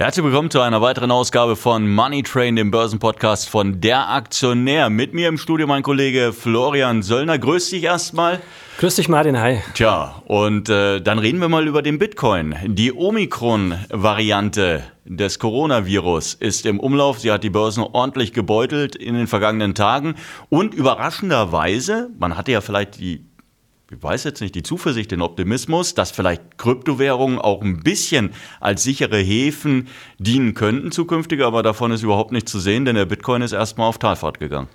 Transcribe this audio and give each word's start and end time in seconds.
Herzlich 0.00 0.24
willkommen 0.24 0.50
zu 0.50 0.62
einer 0.62 0.80
weiteren 0.80 1.10
Ausgabe 1.10 1.56
von 1.56 1.86
Money 1.86 2.22
Train, 2.22 2.56
dem 2.56 2.70
Börsenpodcast 2.70 3.50
von 3.50 3.82
Der 3.82 4.08
Aktionär. 4.08 4.88
Mit 4.88 5.12
mir 5.12 5.28
im 5.28 5.36
Studio 5.36 5.66
mein 5.66 5.82
Kollege 5.82 6.32
Florian 6.32 7.02
Söllner. 7.02 7.38
Grüß 7.38 7.68
dich 7.68 7.84
erstmal. 7.84 8.40
Grüß 8.78 8.96
dich, 8.96 9.10
Martin. 9.10 9.38
Hi. 9.38 9.58
Tja, 9.74 10.22
und 10.24 10.70
äh, 10.70 11.02
dann 11.02 11.18
reden 11.18 11.38
wir 11.38 11.50
mal 11.50 11.68
über 11.68 11.82
den 11.82 11.98
Bitcoin. 11.98 12.54
Die 12.64 12.94
Omikron-Variante 12.94 14.84
des 15.04 15.38
Coronavirus 15.38 16.32
ist 16.32 16.64
im 16.64 16.80
Umlauf. 16.80 17.18
Sie 17.18 17.30
hat 17.30 17.44
die 17.44 17.50
Börsen 17.50 17.82
ordentlich 17.82 18.32
gebeutelt 18.32 18.96
in 18.96 19.16
den 19.16 19.26
vergangenen 19.26 19.74
Tagen. 19.74 20.14
Und 20.48 20.72
überraschenderweise, 20.72 22.08
man 22.18 22.38
hatte 22.38 22.52
ja 22.52 22.62
vielleicht 22.62 23.00
die 23.00 23.26
ich 23.90 24.00
weiß 24.00 24.22
jetzt 24.24 24.40
nicht, 24.40 24.54
die 24.54 24.62
Zuversicht, 24.62 25.10
den 25.10 25.20
Optimismus, 25.20 25.94
dass 25.94 26.12
vielleicht 26.12 26.58
Kryptowährungen 26.58 27.40
auch 27.40 27.60
ein 27.60 27.80
bisschen 27.80 28.30
als 28.60 28.84
sichere 28.84 29.18
Häfen 29.18 29.88
dienen 30.18 30.54
könnten 30.54 30.92
zukünftig, 30.92 31.42
aber 31.42 31.64
davon 31.64 31.90
ist 31.90 32.02
überhaupt 32.02 32.30
nichts 32.30 32.52
zu 32.52 32.60
sehen, 32.60 32.84
denn 32.84 32.94
der 32.94 33.06
Bitcoin 33.06 33.42
ist 33.42 33.52
erstmal 33.52 33.88
auf 33.88 33.98
Talfahrt 33.98 34.38
gegangen. 34.38 34.68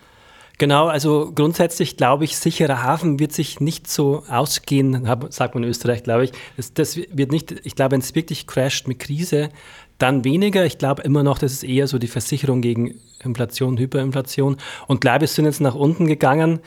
Genau, 0.57 0.87
also 0.87 1.31
grundsätzlich 1.33 1.97
glaube 1.97 2.25
ich, 2.25 2.37
sicherer 2.37 2.83
Hafen 2.83 3.19
wird 3.19 3.31
sich 3.31 3.59
nicht 3.59 3.89
so 3.89 4.23
ausgehen, 4.29 5.05
sagt 5.29 5.53
man 5.53 5.63
in 5.63 5.69
Österreich, 5.69 6.03
glaube 6.03 6.25
ich. 6.25 6.31
Das, 6.55 6.73
das 6.73 6.97
wird 6.97 7.31
nicht, 7.31 7.55
ich 7.63 7.75
glaube, 7.75 7.91
wenn 7.91 8.01
es 8.01 8.15
wirklich 8.15 8.47
crasht 8.47 8.87
mit 8.87 8.99
Krise, 8.99 9.49
dann 9.97 10.23
weniger. 10.23 10.65
Ich 10.65 10.77
glaube 10.77 11.03
immer 11.03 11.23
noch, 11.23 11.39
das 11.39 11.53
ist 11.53 11.63
eher 11.63 11.87
so 11.87 11.99
die 11.99 12.07
Versicherung 12.07 12.61
gegen 12.61 12.95
Inflation, 13.23 13.77
Hyperinflation. 13.77 14.57
Und 14.87 15.01
glaube, 15.01 15.25
es 15.25 15.35
sind 15.35 15.45
jetzt 15.45 15.61
nach 15.61 15.75
unten 15.75 16.05
gegangen. 16.07 16.59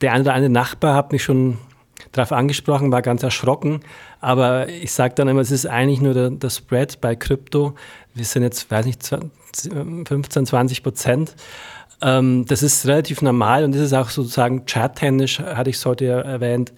Der 0.00 0.12
eine 0.12 0.22
oder 0.22 0.34
andere 0.34 0.50
Nachbar 0.50 0.94
hat 0.94 1.12
mich 1.12 1.22
schon 1.22 1.58
darauf 2.10 2.32
angesprochen, 2.32 2.90
war 2.90 3.02
ganz 3.02 3.22
erschrocken. 3.22 3.80
Aber 4.20 4.68
ich 4.68 4.92
sage 4.92 5.14
dann 5.14 5.28
immer, 5.28 5.40
es 5.40 5.50
ist 5.50 5.66
eigentlich 5.66 6.00
nur 6.00 6.14
der, 6.14 6.30
der 6.30 6.50
Spread 6.50 7.00
bei 7.00 7.14
Krypto. 7.14 7.74
Wir 8.14 8.24
sind 8.24 8.42
jetzt, 8.42 8.70
weiß 8.70 8.86
nicht, 8.86 9.02
15, 9.04 10.46
20 10.46 10.82
Prozent. 10.82 11.34
Ähm, 12.02 12.44
das 12.46 12.62
ist 12.62 12.86
relativ 12.86 13.22
normal 13.22 13.64
und 13.64 13.74
das 13.74 13.82
ist 13.82 13.92
auch 13.92 14.10
sozusagen 14.10 14.66
charttechnisch, 14.66 15.38
hatte 15.38 15.70
ich 15.70 15.76
es 15.76 15.86
heute 15.86 16.04
ja 16.04 16.20
erwähnt, 16.20 16.72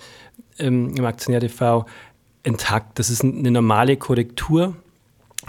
im, 0.59 0.95
im 0.95 1.05
Aktionär 1.05 1.41
TV, 1.41 1.87
intakt. 2.43 2.99
Das 2.99 3.11
ist 3.11 3.25
eine 3.25 3.51
normale 3.51 3.97
Korrektur. 3.97 4.77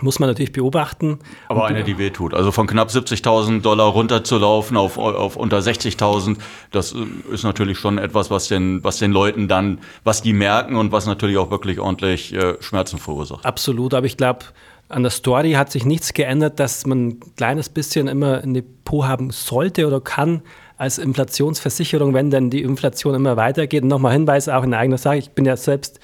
Muss 0.02 0.20
man 0.20 0.30
natürlich 0.30 0.52
beobachten. 0.52 1.20
Aber 1.48 1.66
eine, 1.66 1.84
die 1.84 1.98
wehtut. 1.98 2.34
Also 2.34 2.52
von 2.52 2.68
knapp 2.68 2.90
70.000 2.90 3.62
Dollar 3.62 3.88
runterzulaufen 3.88 4.78
auf, 4.78 4.98
auf 4.98 5.36
unter 5.36 5.60
60.000, 5.60 6.38
das 6.72 6.94
äh, 6.94 7.34
ist 7.34 7.44
natürlich 7.44 7.78
schon 7.80 7.98
etwas, 7.98 8.30
was 8.30 8.48
den, 8.48 8.84
was 8.84 8.98
den 8.98 9.12
Leuten 9.12 9.48
dann, 9.48 9.80
was 10.04 10.22
die 10.22 10.34
merken 10.34 10.76
und 10.76 10.92
was 10.92 11.06
natürlich 11.06 11.38
auch 11.38 11.52
wirklich 11.52 11.80
ordentlich 11.80 12.34
äh, 12.34 12.56
Schmerzen 12.62 12.98
verursacht. 12.98 13.46
Absolut, 13.46 13.94
aber 13.94 14.06
ich 14.06 14.18
glaube, 14.18 14.46
an 14.90 15.04
der 15.04 15.12
Story 15.12 15.54
hat 15.54 15.72
sich 15.72 15.86
nichts 15.86 16.14
geändert, 16.14 16.60
dass 16.60 16.86
man 16.86 17.08
ein 17.08 17.20
kleines 17.36 17.70
bisschen 17.70 18.08
immer 18.08 18.42
ein 18.42 18.54
Depot 18.54 19.06
haben 19.06 19.32
sollte 19.32 19.88
oder 19.88 20.00
kann 20.00 20.42
als 20.78 20.98
Inflationsversicherung, 20.98 22.14
wenn 22.14 22.30
dann 22.30 22.50
die 22.50 22.62
Inflation 22.62 23.16
immer 23.16 23.38
weitergeht. 23.38 23.84
Und 23.84 23.90
nochmal 23.90 24.14
Hinweis 24.14 24.50
auch 24.50 24.64
in 24.64 24.74
eigener 24.74 24.98
Sache, 24.98 25.18
ich 25.18 25.32
bin 25.32 25.46
ja 25.46 25.58
selbst 25.58 26.00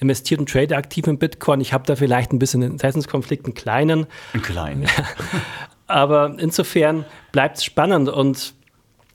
investiert 0.00 0.40
und 0.40 0.48
trade 0.48 0.76
aktiv 0.76 1.06
in 1.06 1.18
Bitcoin. 1.18 1.60
Ich 1.60 1.72
habe 1.72 1.84
da 1.86 1.96
vielleicht 1.96 2.32
ein 2.32 2.38
bisschen 2.38 2.62
einen 2.62 2.72
Interessenskonflikt, 2.72 3.44
einen 3.44 3.54
kleinen. 3.54 4.06
Einen 4.32 4.42
kleinen. 4.42 4.86
Aber 5.86 6.36
insofern 6.38 7.04
bleibt 7.32 7.58
es 7.58 7.64
spannend 7.64 8.08
und 8.08 8.54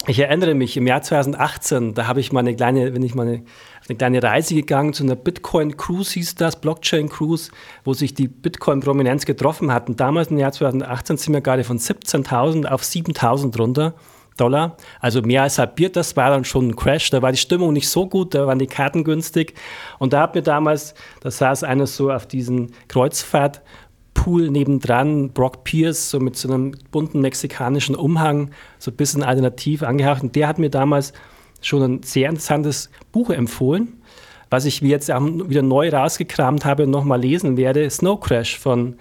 ich 0.08 0.20
erinnere 0.20 0.56
mich, 0.56 0.78
im 0.78 0.88
Jahr 0.88 1.02
2018, 1.02 1.94
da 1.94 2.08
habe 2.08 2.22
ich 2.22 2.32
mal 2.32 2.40
eine 2.40 2.56
kleine, 2.56 2.94
wenn 2.94 3.04
ich 3.04 3.16
mal 3.16 3.28
eine, 3.28 3.44
eine 3.88 3.98
kleine 3.98 4.24
Reise 4.24 4.56
gegangen 4.56 4.94
zu 4.94 5.04
einer 5.04 5.16
Bitcoin 5.16 5.76
Cruise, 5.76 6.14
hieß 6.14 6.36
das, 6.36 6.62
Blockchain 6.62 7.10
Cruise, 7.10 7.52
wo 7.84 7.94
sich 7.94 8.14
die 8.14 8.28
Bitcoin-Prominenz 8.30 9.26
getroffen 9.26 9.74
hatten. 9.74 9.98
Damals 9.98 10.30
im 10.30 10.38
Jahr 10.38 10.54
2018 10.54 11.18
sind 11.18 11.34
wir 11.34 11.42
gerade 11.42 11.66
von 11.66 11.80
17.000 11.80 12.66
auf 12.66 12.82
7.000 12.82 13.58
runter. 13.58 13.94
Dollar, 14.40 14.78
also 15.00 15.22
mehr 15.22 15.44
als 15.44 15.60
halbiert. 15.60 15.96
Das 15.96 16.16
war 16.16 16.30
dann 16.30 16.46
schon 16.46 16.70
ein 16.70 16.76
Crash. 16.76 17.10
Da 17.10 17.22
war 17.22 17.32
die 17.32 17.38
Stimmung 17.38 17.74
nicht 17.74 17.90
so 17.90 18.08
gut, 18.08 18.34
da 18.34 18.48
waren 18.48 18.60
die 18.60 18.68
Karten 18.68 19.04
günstig. 19.04 19.54
Und 19.98 20.14
da 20.14 20.22
hat 20.22 20.36
mir 20.36 20.42
damals, 20.42 20.94
da 21.22 21.32
saß 21.32 21.64
einer 21.64 21.88
so 21.88 22.12
auf 22.12 22.26
diesem 22.26 22.68
Kreuzfahrtpool 22.88 24.50
nebendran, 24.50 25.32
Brock 25.32 25.64
Pierce, 25.64 26.10
so 26.10 26.20
mit 26.20 26.36
so 26.36 26.52
einem 26.52 26.74
bunten 26.92 27.22
mexikanischen 27.22 27.96
Umhang, 27.96 28.52
so 28.78 28.92
ein 28.92 28.98
bisschen 28.98 29.24
alternativ 29.24 29.84
angehaucht. 29.84 30.24
Und 30.24 30.36
der 30.36 30.48
hat 30.48 30.60
mir 30.60 30.70
damals 30.70 31.14
schon 31.62 31.84
ein 31.84 32.04
sehr 32.04 32.30
interessantes 32.30 32.90
Buch 33.12 33.30
empfohlen, 33.30 34.02
was 34.50 34.66
ich 34.66 34.82
jetzt 34.82 35.12
auch 35.12 35.22
wieder 35.22 35.62
neu 35.62 35.90
rausgekramt 35.90 36.66
habe 36.66 36.84
und 36.84 36.92
nochmal 36.92 37.22
lesen 37.22 37.58
werde, 37.58 37.90
Snow 37.90 38.20
Crash 38.20 38.58
von 38.58 38.96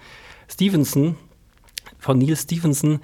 Stevenson, 0.47 1.15
von 1.97 2.17
Neil 2.17 2.35
Stevenson, 2.35 2.99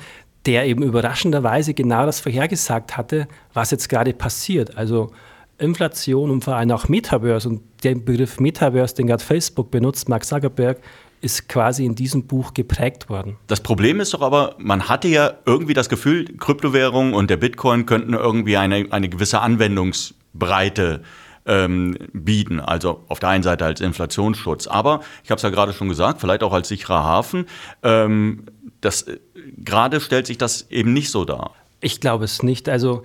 der 0.46 0.66
eben 0.68 0.84
überraschenderweise 0.84 1.74
genau 1.74 2.06
das 2.06 2.20
vorhergesagt 2.20 2.98
hatte, 2.98 3.28
was 3.54 3.72
jetzt 3.72 3.90
gerade 3.90 4.14
passiert. 4.14 4.78
Also 4.78 5.12
Inflation 5.58 6.30
und 6.30 6.44
vor 6.44 6.56
allem 6.56 6.72
auch 6.72 6.88
Metaverse. 6.88 7.48
Und 7.50 7.62
der 7.84 7.96
Begriff 7.96 8.40
Metaverse, 8.40 8.96
den 8.96 9.08
gerade 9.08 9.24
Facebook 9.24 9.72
benutzt, 9.72 10.10
Mark 10.10 10.26
Zuckerberg, 10.26 10.80
ist 11.22 11.48
quasi 11.50 11.86
in 11.86 11.96
diesem 11.96 12.28
Buch 12.28 12.54
geprägt 12.54 13.10
worden. 13.10 13.38
Das 13.48 13.62
Problem 13.62 14.00
ist 14.00 14.14
doch 14.14 14.22
aber, 14.22 14.56
man 14.60 14.90
hatte 14.90 15.08
ja 15.08 15.34
irgendwie 15.46 15.74
das 15.74 15.90
Gefühl, 15.90 16.26
Kryptowährungen 16.38 17.14
und 17.14 17.30
der 17.30 17.38
Bitcoin 17.38 17.86
könnten 17.86 18.14
irgendwie 18.14 18.58
eine, 18.58 18.88
eine 18.92 19.10
gewisse 19.10 19.40
Anwendungsbreite 19.40 21.02
ähm, 21.46 21.98
bieten. 22.14 22.60
Also 22.60 23.04
auf 23.08 23.20
der 23.20 23.30
einen 23.30 23.44
Seite 23.44 23.66
als 23.66 23.82
Inflationsschutz, 23.82 24.68
aber 24.68 25.02
ich 25.24 25.32
habe 25.32 25.38
es 25.38 25.44
ja 25.44 25.50
gerade 25.50 25.74
schon 25.74 25.90
gesagt, 25.90 26.22
vielleicht 26.22 26.44
auch 26.44 26.54
als 26.54 26.68
sicherer 26.68 27.04
Hafen. 27.04 27.46
Ähm, 27.84 28.46
das, 28.82 29.04
äh, 29.04 29.20
gerade 29.58 30.02
stellt 30.02 30.28
sich 30.28 30.38
das 30.38 30.70
eben 30.70 30.94
nicht 30.94 31.12
so 31.12 31.26
dar. 31.26 31.52
Ich 31.82 32.00
glaube 32.00 32.26
es 32.26 32.44
nicht. 32.44 32.70
Also 32.70 33.04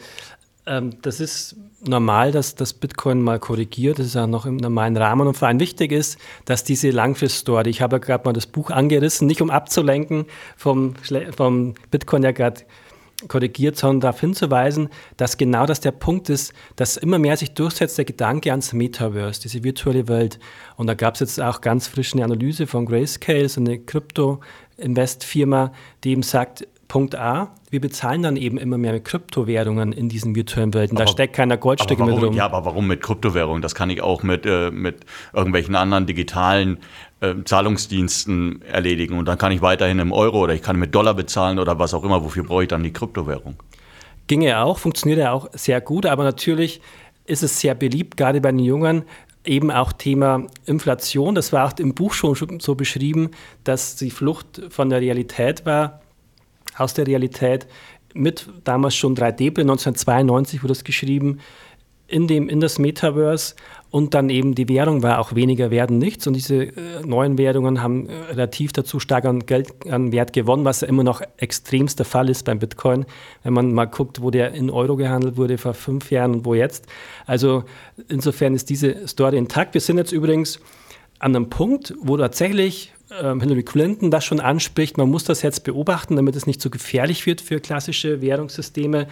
ähm, 0.67 0.95
das 1.03 1.21
ist 1.21 1.57
normal, 1.87 2.33
dass 2.33 2.55
das 2.55 2.73
Bitcoin 2.73 3.23
mal 3.23 3.39
korrigiert. 3.39 3.99
Das 3.99 4.07
ist 4.07 4.15
ja 4.15 4.27
noch 4.27 4.47
im 4.47 4.57
normalen 4.57 4.97
Rahmen. 4.97 5.27
Und 5.27 5.37
vor 5.37 5.49
allem 5.49 5.61
wichtig 5.61 5.93
ist, 5.93 6.19
dass 6.45 6.65
diese 6.65 6.91
Langfrist-Story, 6.91 7.71
ich 7.71 7.83
habe 7.83 7.97
ja 7.97 7.99
gerade 7.99 8.25
mal 8.25 8.33
das 8.33 8.47
Buch 8.47 8.71
angerissen, 8.71 9.27
nicht 9.27 9.43
um 9.43 9.51
abzulenken 9.51 10.27
vom, 10.57 10.95
vom 11.37 11.75
Bitcoin 11.91 12.23
ja 12.23 12.33
gerade 12.33 12.63
korrigiert, 13.29 13.77
sondern 13.77 14.01
darauf 14.01 14.21
hinzuweisen, 14.21 14.89
dass 15.17 15.37
genau 15.37 15.67
das 15.67 15.81
der 15.81 15.93
Punkt 15.93 16.29
ist, 16.29 16.53
dass 16.77 16.97
immer 16.97 17.19
mehr 17.19 17.37
sich 17.37 17.53
durchsetzt 17.55 17.99
der 17.99 18.05
Gedanke 18.05 18.51
ans 18.51 18.73
Metaverse, 18.73 19.41
diese 19.43 19.65
virtuelle 19.65 20.09
Welt. 20.09 20.39
Und 20.77 20.87
da 20.87 20.95
gab 20.95 21.15
es 21.15 21.21
jetzt 21.21 21.41
auch 21.41 21.61
ganz 21.61 21.87
frisch 21.87 22.15
eine 22.15 22.25
Analyse 22.25 22.67
von 22.67 22.87
Grayscale, 22.87 23.49
so 23.49 23.61
eine 23.61 23.79
Krypto-Invest-Firma, 23.79 25.73
die 26.05 26.11
eben 26.11 26.23
sagt, 26.23 26.67
Punkt 26.91 27.15
A, 27.15 27.55
wir 27.71 27.81
bezahlen 27.81 28.21
dann 28.23 28.37
eben 28.37 28.59
immer 28.59 28.77
mehr 28.77 28.93
mit 28.93 29.05
Kryptowährungen 29.05 29.93
in 29.93 30.09
diesen 30.09 30.35
virtuellen 30.35 30.75
Welten. 30.75 30.99
Da 30.99 31.07
steckt 31.07 31.37
keiner 31.37 31.57
Goldstücke 31.57 32.05
mit 32.05 32.21
rum. 32.21 32.35
Ja, 32.35 32.47
aber 32.47 32.65
warum 32.65 32.89
mit 32.89 33.01
Kryptowährungen? 33.01 33.63
Das 33.63 33.77
kann 33.77 33.91
ich 33.91 34.03
auch 34.03 34.25
mit, 34.25 34.45
äh, 34.45 34.73
mit 34.73 35.07
irgendwelchen 35.33 35.77
anderen 35.77 36.07
digitalen 36.07 36.79
äh, 37.21 37.35
Zahlungsdiensten 37.45 38.63
erledigen. 38.63 39.19
Und 39.19 39.27
dann 39.27 39.39
kann 39.39 39.53
ich 39.53 39.63
weiterhin 39.63 40.01
im 40.01 40.11
Euro 40.11 40.41
oder 40.41 40.53
ich 40.53 40.63
kann 40.63 40.81
mit 40.81 40.93
Dollar 40.93 41.15
bezahlen 41.15 41.61
oder 41.61 41.79
was 41.79 41.95
auch 41.95 42.03
immer. 42.03 42.25
Wofür 42.25 42.43
brauche 42.43 42.63
ich 42.65 42.69
dann 42.69 42.83
die 42.83 42.93
Kryptowährung? 42.93 43.55
Ginge 44.27 44.59
auch, 44.59 44.79
funktioniert 44.79 45.21
ja 45.21 45.31
auch 45.31 45.49
sehr 45.53 45.81
gut, 45.81 46.07
aber 46.07 46.25
natürlich 46.25 46.81
ist 47.25 47.45
es 47.45 47.61
sehr 47.61 47.77
beliebt, 47.77 48.17
gerade 48.17 48.41
bei 48.41 48.51
den 48.51 48.59
Jungen, 48.59 49.05
eben 49.45 49.71
auch 49.71 49.93
Thema 49.93 50.49
Inflation. 50.67 51.37
Das 51.37 51.53
war 51.53 51.69
auch 51.69 51.79
im 51.79 51.95
Buch 51.95 52.15
schon 52.15 52.59
so 52.59 52.75
beschrieben, 52.75 53.31
dass 53.63 53.95
die 53.95 54.11
Flucht 54.11 54.61
von 54.71 54.91
der 54.91 55.01
Realität 55.01 55.65
war 55.65 56.01
aus 56.81 56.95
der 56.95 57.07
Realität 57.07 57.67
mit 58.15 58.49
damals 58.65 58.97
schon 58.97 59.15
3D-Brille, 59.15 59.71
1992 59.71 60.63
wurde 60.63 60.73
es 60.73 60.85
geschrieben, 60.85 61.39
in, 62.11 62.27
dem, 62.27 62.49
in 62.49 62.61
das 62.61 62.79
Metaverse 62.79 63.55
und 63.91 64.15
dann 64.15 64.31
eben 64.31 64.55
die 64.55 64.69
Währung 64.69 65.03
war 65.03 65.21
auch 65.21 65.35
weniger 65.35 65.71
werden 65.71 65.99
nichts 65.99 66.27
und 66.27 66.35
diese 66.35 66.65
äh, 66.65 66.73
neuen 67.05 67.39
Währungen 67.39 67.83
haben 67.83 68.09
äh, 68.09 68.15
relativ 68.31 68.73
dazu 68.73 68.99
stark 68.99 69.25
an 69.25 69.47
Geld, 69.47 69.69
an 69.89 70.11
Wert 70.13 70.33
gewonnen, 70.33 70.65
was 70.65 70.81
ja 70.81 70.89
immer 70.89 71.05
noch 71.05 71.23
extremster 71.37 72.05
Fall 72.05 72.29
ist 72.29 72.45
beim 72.45 72.59
Bitcoin, 72.59 73.07
wenn 73.45 73.53
man 73.53 73.73
mal 73.73 73.87
guckt, 73.87 74.23
wo 74.23 74.31
der 74.31 74.53
in 74.53 74.71
Euro 74.71 74.97
gehandelt 74.97 75.37
wurde 75.37 75.57
vor 75.57 75.75
fünf 75.75 76.11
Jahren 76.11 76.35
und 76.35 76.45
wo 76.45 76.55
jetzt. 76.55 76.87
Also 77.27 77.65
insofern 78.09 78.55
ist 78.55 78.71
diese 78.71 79.07
Story 79.07 79.39
intakt. 79.39 79.75
Wir 79.75 79.81
sind 79.81 79.99
jetzt 79.99 80.13
übrigens 80.13 80.61
an 81.21 81.37
einem 81.37 81.49
Punkt, 81.49 81.95
wo 82.01 82.17
tatsächlich 82.17 82.93
Hillary 83.11 83.65
Clinton 83.65 84.11
das 84.11 84.25
schon 84.25 84.41
anspricht, 84.41 84.97
man 84.97 85.11
muss 85.11 85.25
das 85.25 85.43
jetzt 85.43 85.65
beobachten, 85.65 86.17
damit 86.17 86.37
es 86.37 86.47
nicht 86.47 86.63
so 86.63 86.71
gefährlich 86.71 87.27
wird 87.27 87.41
für 87.41 87.61
klassische 87.61 88.23
Währungssysteme. 88.23 89.09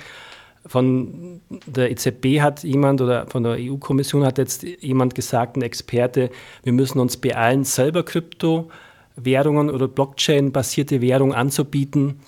Von 0.66 1.40
der 1.66 1.90
EZB 1.90 2.40
hat 2.40 2.62
jemand 2.62 3.00
oder 3.00 3.26
von 3.26 3.42
der 3.42 3.56
EU-Kommission 3.58 4.24
hat 4.24 4.38
jetzt 4.38 4.62
jemand 4.62 5.14
gesagt, 5.14 5.56
ein 5.56 5.62
Experte, 5.62 6.30
wir 6.62 6.72
müssen 6.72 6.98
uns 7.00 7.16
beeilen, 7.16 7.64
selber 7.64 8.04
Kryptowährungen 8.04 9.70
oder 9.70 9.88
Blockchain-basierte 9.88 11.00
Währungen 11.00 11.34
anzubieten. 11.34 12.20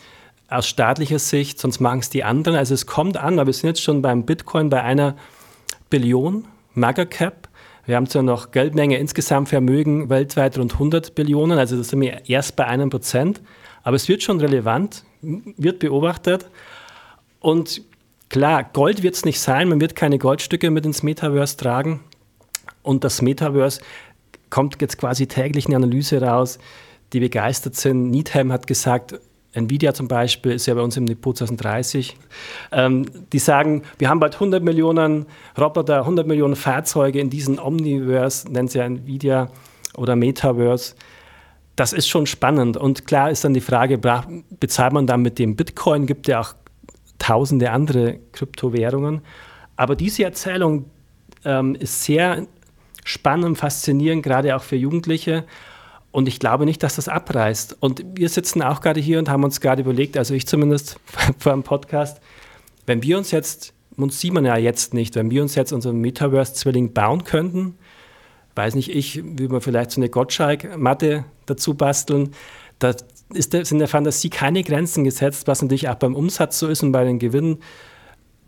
aus 0.49 0.67
staatlicher 0.67 1.21
Sicht, 1.21 1.61
sonst 1.61 1.81
machen 1.81 2.01
es 2.01 2.11
die 2.11 2.25
anderen. 2.25 2.57
Also 2.57 2.75
es 2.75 2.87
kommt 2.87 3.17
an, 3.17 3.39
aber 3.39 3.47
wir 3.47 3.55
sind 3.55 3.69
jetzt 3.69 3.83
schon 3.83 4.03
beim 4.03 4.25
Bitcoin 4.25 4.69
bei 4.69 4.83
einer 4.83 5.17
Billion 5.91 6.47
Megacap. 6.75 7.49
Wir 7.91 7.97
haben 7.97 8.07
zwar 8.07 8.23
noch 8.23 8.53
Geldmenge 8.53 8.99
insgesamt 8.99 9.49
Vermögen 9.49 10.11
weltweit 10.11 10.57
rund 10.57 10.75
100 10.75 11.17
Billionen, 11.17 11.59
also 11.59 11.77
das 11.77 11.89
sind 11.89 12.01
wir 12.01 12.23
erst 12.29 12.55
bei 12.55 12.65
einem 12.65 12.89
Prozent, 12.89 13.41
aber 13.83 13.97
es 13.97 14.09
wird 14.09 14.23
schon 14.23 14.39
relevant, 14.39 15.03
wird 15.23 15.81
beobachtet. 15.81 16.49
Und 17.41 17.83
klar, 18.29 18.63
Gold 18.63 19.03
wird 19.03 19.17
es 19.17 19.25
nicht 19.25 19.41
sein, 19.41 19.69
man 19.69 19.81
wird 19.81 19.97
keine 19.97 20.19
Goldstücke 20.19 20.71
mit 20.71 20.87
ins 20.87 21.03
Metaverse 21.03 21.57
tragen. 21.57 21.99
Und 22.85 23.03
das 23.03 23.23
Metaverse 23.23 23.81
kommt 24.51 24.81
jetzt 24.81 24.97
quasi 24.97 25.27
täglich 25.27 25.67
eine 25.67 25.75
Analyse 25.75 26.23
raus, 26.23 26.61
die 27.13 27.19
begeistert 27.19 27.75
sind. 27.75 28.13
Needham 28.13 28.53
hat 28.53 28.69
gesagt, 28.69 29.19
Nvidia 29.53 29.95
zum 29.95 30.07
Beispiel 30.09 30.53
ist 30.53 30.67
ja 30.67 30.75
bei 30.75 30.81
uns 30.81 30.97
im 30.97 31.07
Depot 31.07 31.37
2030. 31.37 32.17
Ähm, 32.73 33.07
die 33.33 33.39
sagen, 33.39 33.83
wir 33.99 34.09
haben 34.09 34.21
bald 34.21 34.35
100 34.35 34.63
Millionen 34.63 35.27
Roboter, 35.59 36.01
100 36.01 36.27
Millionen 36.27 36.57
Fahrzeuge 36.57 37.21
in 37.21 37.31
diesem 37.31 37.59
Omniverse, 37.59 38.51
nennt 38.51 38.71
sie 38.71 38.79
ja 38.79 38.85
Nvidia 38.85 39.49
oder 39.97 40.15
Metaverse. 40.15 40.95
Das 41.75 41.93
ist 41.93 42.09
schon 42.09 42.27
spannend. 42.27 42.77
Und 42.77 43.07
klar 43.07 43.31
ist 43.31 43.45
dann 43.45 43.55
die 43.55 43.61
Frage, 43.61 43.99
bezahlt 44.61 44.93
man 44.93 45.07
dann 45.07 45.23
mit 45.23 45.39
dem 45.39 45.57
Bitcoin? 45.57 46.07
Gibt 46.07 46.29
ja 46.29 46.41
auch 46.41 46.55
tausende 47.19 47.71
andere 47.71 48.19
Kryptowährungen. 48.33 49.23
Aber 49.77 49.97
diese 49.97 50.25
Erzählung 50.25 50.87
ähm, 51.45 51.75
ist 51.75 52.05
sehr 52.05 52.47
spannend 53.05 53.59
faszinierend, 53.59 54.23
gerade 54.23 54.55
auch 54.55 54.63
für 54.63 54.77
Jugendliche. 54.77 55.45
Und 56.13 56.27
ich 56.27 56.41
glaube 56.41 56.65
nicht, 56.65 56.83
dass 56.83 56.97
das 56.97 57.09
abreißt. 57.09 57.77
Und 57.81 58.05
wir 58.15 58.29
sitzen 58.29 58.63
auch 58.63 58.81
gerade 58.81 59.01
hier 59.01 59.19
und 59.19 59.29
haben 59.29 59.45
uns 59.45 59.61
gerade 59.61 59.83
überlegt, 59.83 60.17
also 60.17 60.35
ich 60.35 60.47
zumindest 60.47 60.99
vor 61.39 61.53
dem 61.53 61.63
Podcast, 61.63 62.21
wenn 62.87 63.03
wir 63.03 63.17
uns 63.17 63.31
jetzt, 63.31 63.73
uns 63.97 64.21
sieht 64.21 64.33
man 64.33 64.45
ja 64.45 64.57
jetzt 64.57 64.95
nicht, 64.95 65.15
wenn 65.15 65.31
wir 65.31 65.43
uns 65.43 65.55
jetzt 65.55 65.73
unseren 65.73 66.01
Metaverse-Zwilling 66.01 66.93
bauen 66.93 67.25
könnten, 67.25 67.77
weiß 68.57 68.75
nicht 68.75 68.91
ich, 68.95 69.23
wie 69.25 69.51
wir 69.51 69.61
vielleicht 69.61 69.93
so 69.93 70.01
eine 70.01 70.09
Gottschalk-Matte 70.09 71.25
dazu 71.47 71.75
basteln, 71.75 72.35
da 72.81 72.95
ist 73.33 73.55
in 73.55 73.79
der 73.79 73.89
Fantasie 73.89 74.31
keine 74.31 74.65
Grenzen 74.65 75.05
gesetzt, 75.05 75.47
was 75.47 75.63
natürlich 75.63 75.89
auch 75.89 75.95
beim 75.95 76.17
Umsatz 76.17 76.59
so 76.59 76.67
ist 76.67 76.83
und 76.83 76.91
bei 76.91 77.05
den 77.05 77.19
Gewinnen 77.19 77.59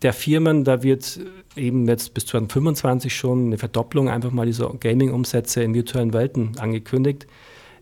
der 0.02 0.12
Firmen, 0.12 0.64
da 0.64 0.82
wird 0.82 1.20
eben 1.56 1.86
jetzt 1.86 2.14
bis 2.14 2.26
2025 2.26 3.14
schon 3.14 3.46
eine 3.46 3.58
Verdopplung 3.58 4.08
einfach 4.08 4.32
mal 4.32 4.46
dieser 4.46 4.70
Gaming-Umsätze 4.74 5.62
in 5.62 5.74
virtuellen 5.74 6.12
Welten 6.12 6.58
angekündigt. 6.58 7.26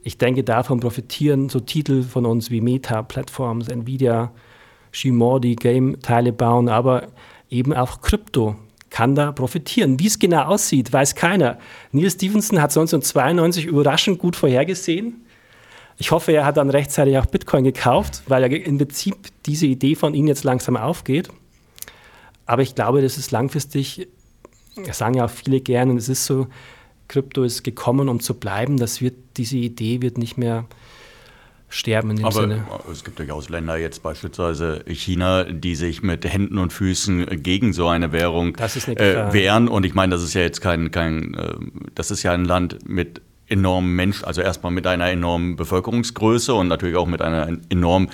Ich 0.02 0.19
denke, 0.19 0.44
davon 0.44 0.81
profitieren 0.81 1.49
so 1.49 1.61
Titel 1.61 2.02
von 2.02 2.26
uns 2.26 2.50
wie 2.50 2.61
Meta, 2.61 3.02
Plattforms, 3.02 3.69
Nvidia, 3.69 4.32
Shimor, 4.93 5.41
die 5.41 5.56
Game-Teile 5.56 6.32
bauen, 6.32 6.69
aber 6.69 7.08
eben 7.50 7.73
auch 7.75 8.00
Krypto 8.00 8.56
kann 8.88 9.14
da 9.14 9.32
profitieren. 9.32 10.00
Wie 10.00 10.06
es 10.06 10.19
genau 10.19 10.44
aussieht, 10.44 10.93
weiß 10.93 11.14
keiner. 11.14 11.58
Neil 11.93 12.11
Stevenson 12.11 12.61
hat 12.61 12.70
1992 12.70 13.67
überraschend 13.67 14.19
gut 14.19 14.37
vorhergesehen. 14.37 15.25
Ich 15.97 16.11
hoffe, 16.11 16.32
er 16.32 16.44
hat 16.44 16.56
dann 16.56 16.70
rechtzeitig 16.70 17.19
auch 17.19 17.26
Bitcoin 17.26 17.62
gekauft, 17.62 18.23
weil 18.26 18.43
er 18.43 18.50
im 18.50 18.79
Prinzip 18.79 19.17
diese 19.46 19.67
Idee 19.67 19.94
von 19.94 20.14
ihm 20.14 20.26
jetzt 20.26 20.44
langsam 20.44 20.76
aufgeht. 20.76 21.29
Aber 22.46 22.62
ich 22.62 22.75
glaube, 22.75 23.03
das 23.03 23.17
ist 23.17 23.31
langfristig, 23.31 24.08
das 24.87 24.99
sagen 24.99 25.14
ja 25.14 25.26
auch 25.26 25.31
viele 25.31 25.61
gerne, 25.61 25.94
es 25.94 26.08
ist 26.08 26.25
so, 26.25 26.49
Krypto 27.06 27.43
ist 27.43 27.64
gekommen, 27.64 28.08
um 28.08 28.20
zu 28.20 28.35
bleiben. 28.35 28.76
Das 28.76 29.00
wird, 29.00 29.14
diese 29.40 29.56
Idee 29.56 30.02
wird 30.02 30.19
nicht 30.19 30.37
mehr 30.37 30.66
sterben 31.70 32.10
in 32.10 32.16
dem 32.16 32.26
Aber 32.26 32.42
Sinne. 32.42 32.66
es 32.92 33.04
gibt 33.04 33.19
durchaus 33.19 33.48
Länder, 33.48 33.78
jetzt 33.78 34.02
beispielsweise 34.02 34.84
China, 34.88 35.44
die 35.44 35.76
sich 35.76 36.02
mit 36.02 36.31
Händen 36.31 36.58
und 36.58 36.75
Füßen 36.75 37.42
gegen 37.42 37.72
so 37.72 37.88
eine 37.88 38.12
Währung 38.12 38.54
eine 38.56 39.00
äh, 39.00 39.32
wehren. 39.32 39.69
Und 39.69 39.87
ich 39.87 39.94
meine, 39.94 40.12
das 40.12 40.22
ist 40.22 40.34
ja 40.34 40.42
jetzt 40.42 40.60
kein, 40.60 40.90
kein 40.90 41.34
äh, 41.34 41.54
das 41.94 42.10
ist 42.10 42.22
ja 42.22 42.32
ein 42.32 42.44
Land 42.44 42.87
mit 42.87 43.22
enormen 43.50 43.94
Mensch, 43.94 44.25
also 44.25 44.41
erstmal 44.41 44.73
mit 44.73 44.87
einer 44.87 45.11
enormen 45.11 45.56
Bevölkerungsgröße 45.56 46.55
und 46.55 46.69
natürlich 46.69 46.97
auch 46.97 47.06
mit 47.06 47.20
einer 47.20 47.49
enormen 47.69 48.11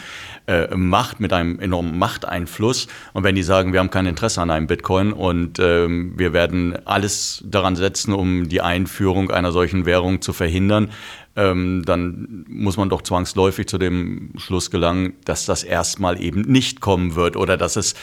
äh, 0.46 0.74
Macht, 0.74 1.20
mit 1.20 1.32
einem 1.32 1.60
enormen 1.60 1.98
Machteinfluss. 1.98 2.88
Und 3.12 3.22
wenn 3.24 3.34
die 3.34 3.42
sagen, 3.42 3.72
wir 3.72 3.80
haben 3.80 3.90
kein 3.90 4.06
Interesse 4.06 4.40
an 4.40 4.50
einem 4.50 4.66
Bitcoin 4.66 5.12
und 5.12 5.58
ähm, 5.58 6.14
wir 6.16 6.32
werden 6.32 6.76
alles 6.86 7.44
daran 7.46 7.76
setzen, 7.76 8.12
um 8.14 8.48
die 8.48 8.62
Einführung 8.62 9.30
einer 9.30 9.52
solchen 9.52 9.86
Währung 9.86 10.22
zu 10.22 10.32
verhindern, 10.32 10.90
ähm, 11.36 11.82
dann 11.84 12.46
muss 12.48 12.76
man 12.78 12.88
doch 12.88 13.02
zwangsläufig 13.02 13.68
zu 13.68 13.76
dem 13.76 14.32
Schluss 14.36 14.70
gelangen, 14.70 15.14
dass 15.24 15.44
das 15.44 15.62
erstmal 15.62 16.20
eben 16.20 16.40
nicht 16.42 16.80
kommen 16.80 17.14
wird 17.14 17.36
oder 17.36 17.56
dass 17.58 17.76
es 17.76 17.94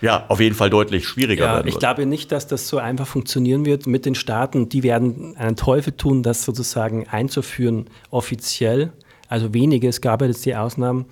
ja 0.00 0.24
auf 0.28 0.40
jeden 0.40 0.54
Fall 0.54 0.70
deutlich 0.70 1.06
schwieriger 1.06 1.44
ja, 1.44 1.52
werden 1.54 1.66
wird. 1.66 1.74
Ich 1.74 1.78
glaube 1.78 2.06
nicht, 2.06 2.32
dass 2.32 2.46
das 2.46 2.68
so 2.68 2.78
einfach 2.78 3.06
funktionieren 3.06 3.66
wird 3.66 3.86
mit 3.86 4.06
den 4.06 4.14
Staaten. 4.14 4.70
Die 4.70 4.82
werden 4.82 5.36
einen 5.36 5.56
Teufel 5.56 5.92
tun, 5.92 6.22
das 6.22 6.42
sozusagen 6.44 7.06
einzuführen 7.06 7.86
offiziell. 8.10 8.92
Also 9.28 9.52
wenige, 9.52 9.88
es 9.88 10.00
gab 10.00 10.22
ja 10.22 10.28
jetzt 10.28 10.44
die 10.46 10.56
Ausnahmen. 10.56 11.04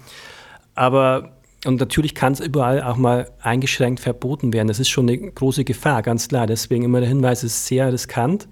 Aber 0.75 1.33
und 1.67 1.81
natürlich 1.81 2.15
kann 2.15 2.33
es 2.33 2.41
überall 2.41 2.83
auch 2.83 2.97
mal 2.97 3.31
eingeschränkt 3.43 4.01
verboten 4.01 4.53
werden. 4.53 4.69
Das 4.69 4.79
ist 4.79 4.89
schon 4.89 5.09
eine 5.09 5.19
große 5.19 5.65
Gefahr, 5.65 6.03
ganz 6.03 6.29
klar. 6.29 6.47
Deswegen 6.47 6.85
immer 6.85 7.01
der 7.01 7.09
Hinweis, 7.09 7.43
es 7.43 7.55
ist 7.55 7.67
sehr 7.67 7.93
riskant. 7.93 8.49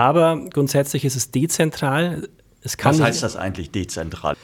Aber 0.00 0.40
grundsätzlich 0.48 1.04
ist 1.04 1.14
es 1.14 1.30
dezentral. 1.30 2.26
Es 2.62 2.78
Was 2.82 3.02
heißt 3.02 3.22
das 3.22 3.36
eigentlich 3.36 3.70
dezentral? 3.70 4.34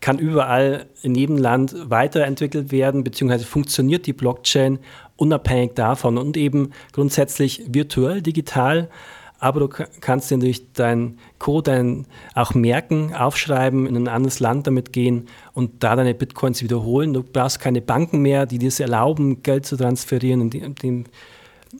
Kann 0.00 0.18
überall 0.18 0.86
in 1.00 1.14
jedem 1.14 1.38
Land 1.38 1.76
weiterentwickelt 1.88 2.72
werden, 2.72 3.04
beziehungsweise 3.04 3.44
funktioniert 3.44 4.06
die 4.06 4.12
Blockchain 4.12 4.80
unabhängig 5.14 5.74
davon 5.76 6.18
und 6.18 6.36
eben 6.36 6.72
grundsätzlich 6.90 7.62
virtuell, 7.68 8.20
digital. 8.20 8.90
Aber 9.38 9.60
du 9.60 9.68
kannst 10.00 10.32
dir 10.32 10.38
durch 10.38 10.72
deinen 10.72 11.20
Code 11.38 11.70
dein 11.70 12.06
auch 12.34 12.54
merken, 12.54 13.14
aufschreiben, 13.14 13.86
in 13.86 13.94
ein 13.94 14.08
anderes 14.08 14.40
Land 14.40 14.66
damit 14.66 14.92
gehen 14.92 15.28
und 15.52 15.84
da 15.84 15.94
deine 15.94 16.14
Bitcoins 16.14 16.64
wiederholen. 16.64 17.14
Du 17.14 17.22
brauchst 17.22 17.60
keine 17.60 17.80
Banken 17.80 18.22
mehr, 18.22 18.44
die 18.44 18.58
dir 18.58 18.68
es 18.68 18.80
erlauben, 18.80 19.44
Geld 19.44 19.66
zu 19.66 19.76
transferieren. 19.76 20.50
In 20.50 20.74
dem 20.74 21.04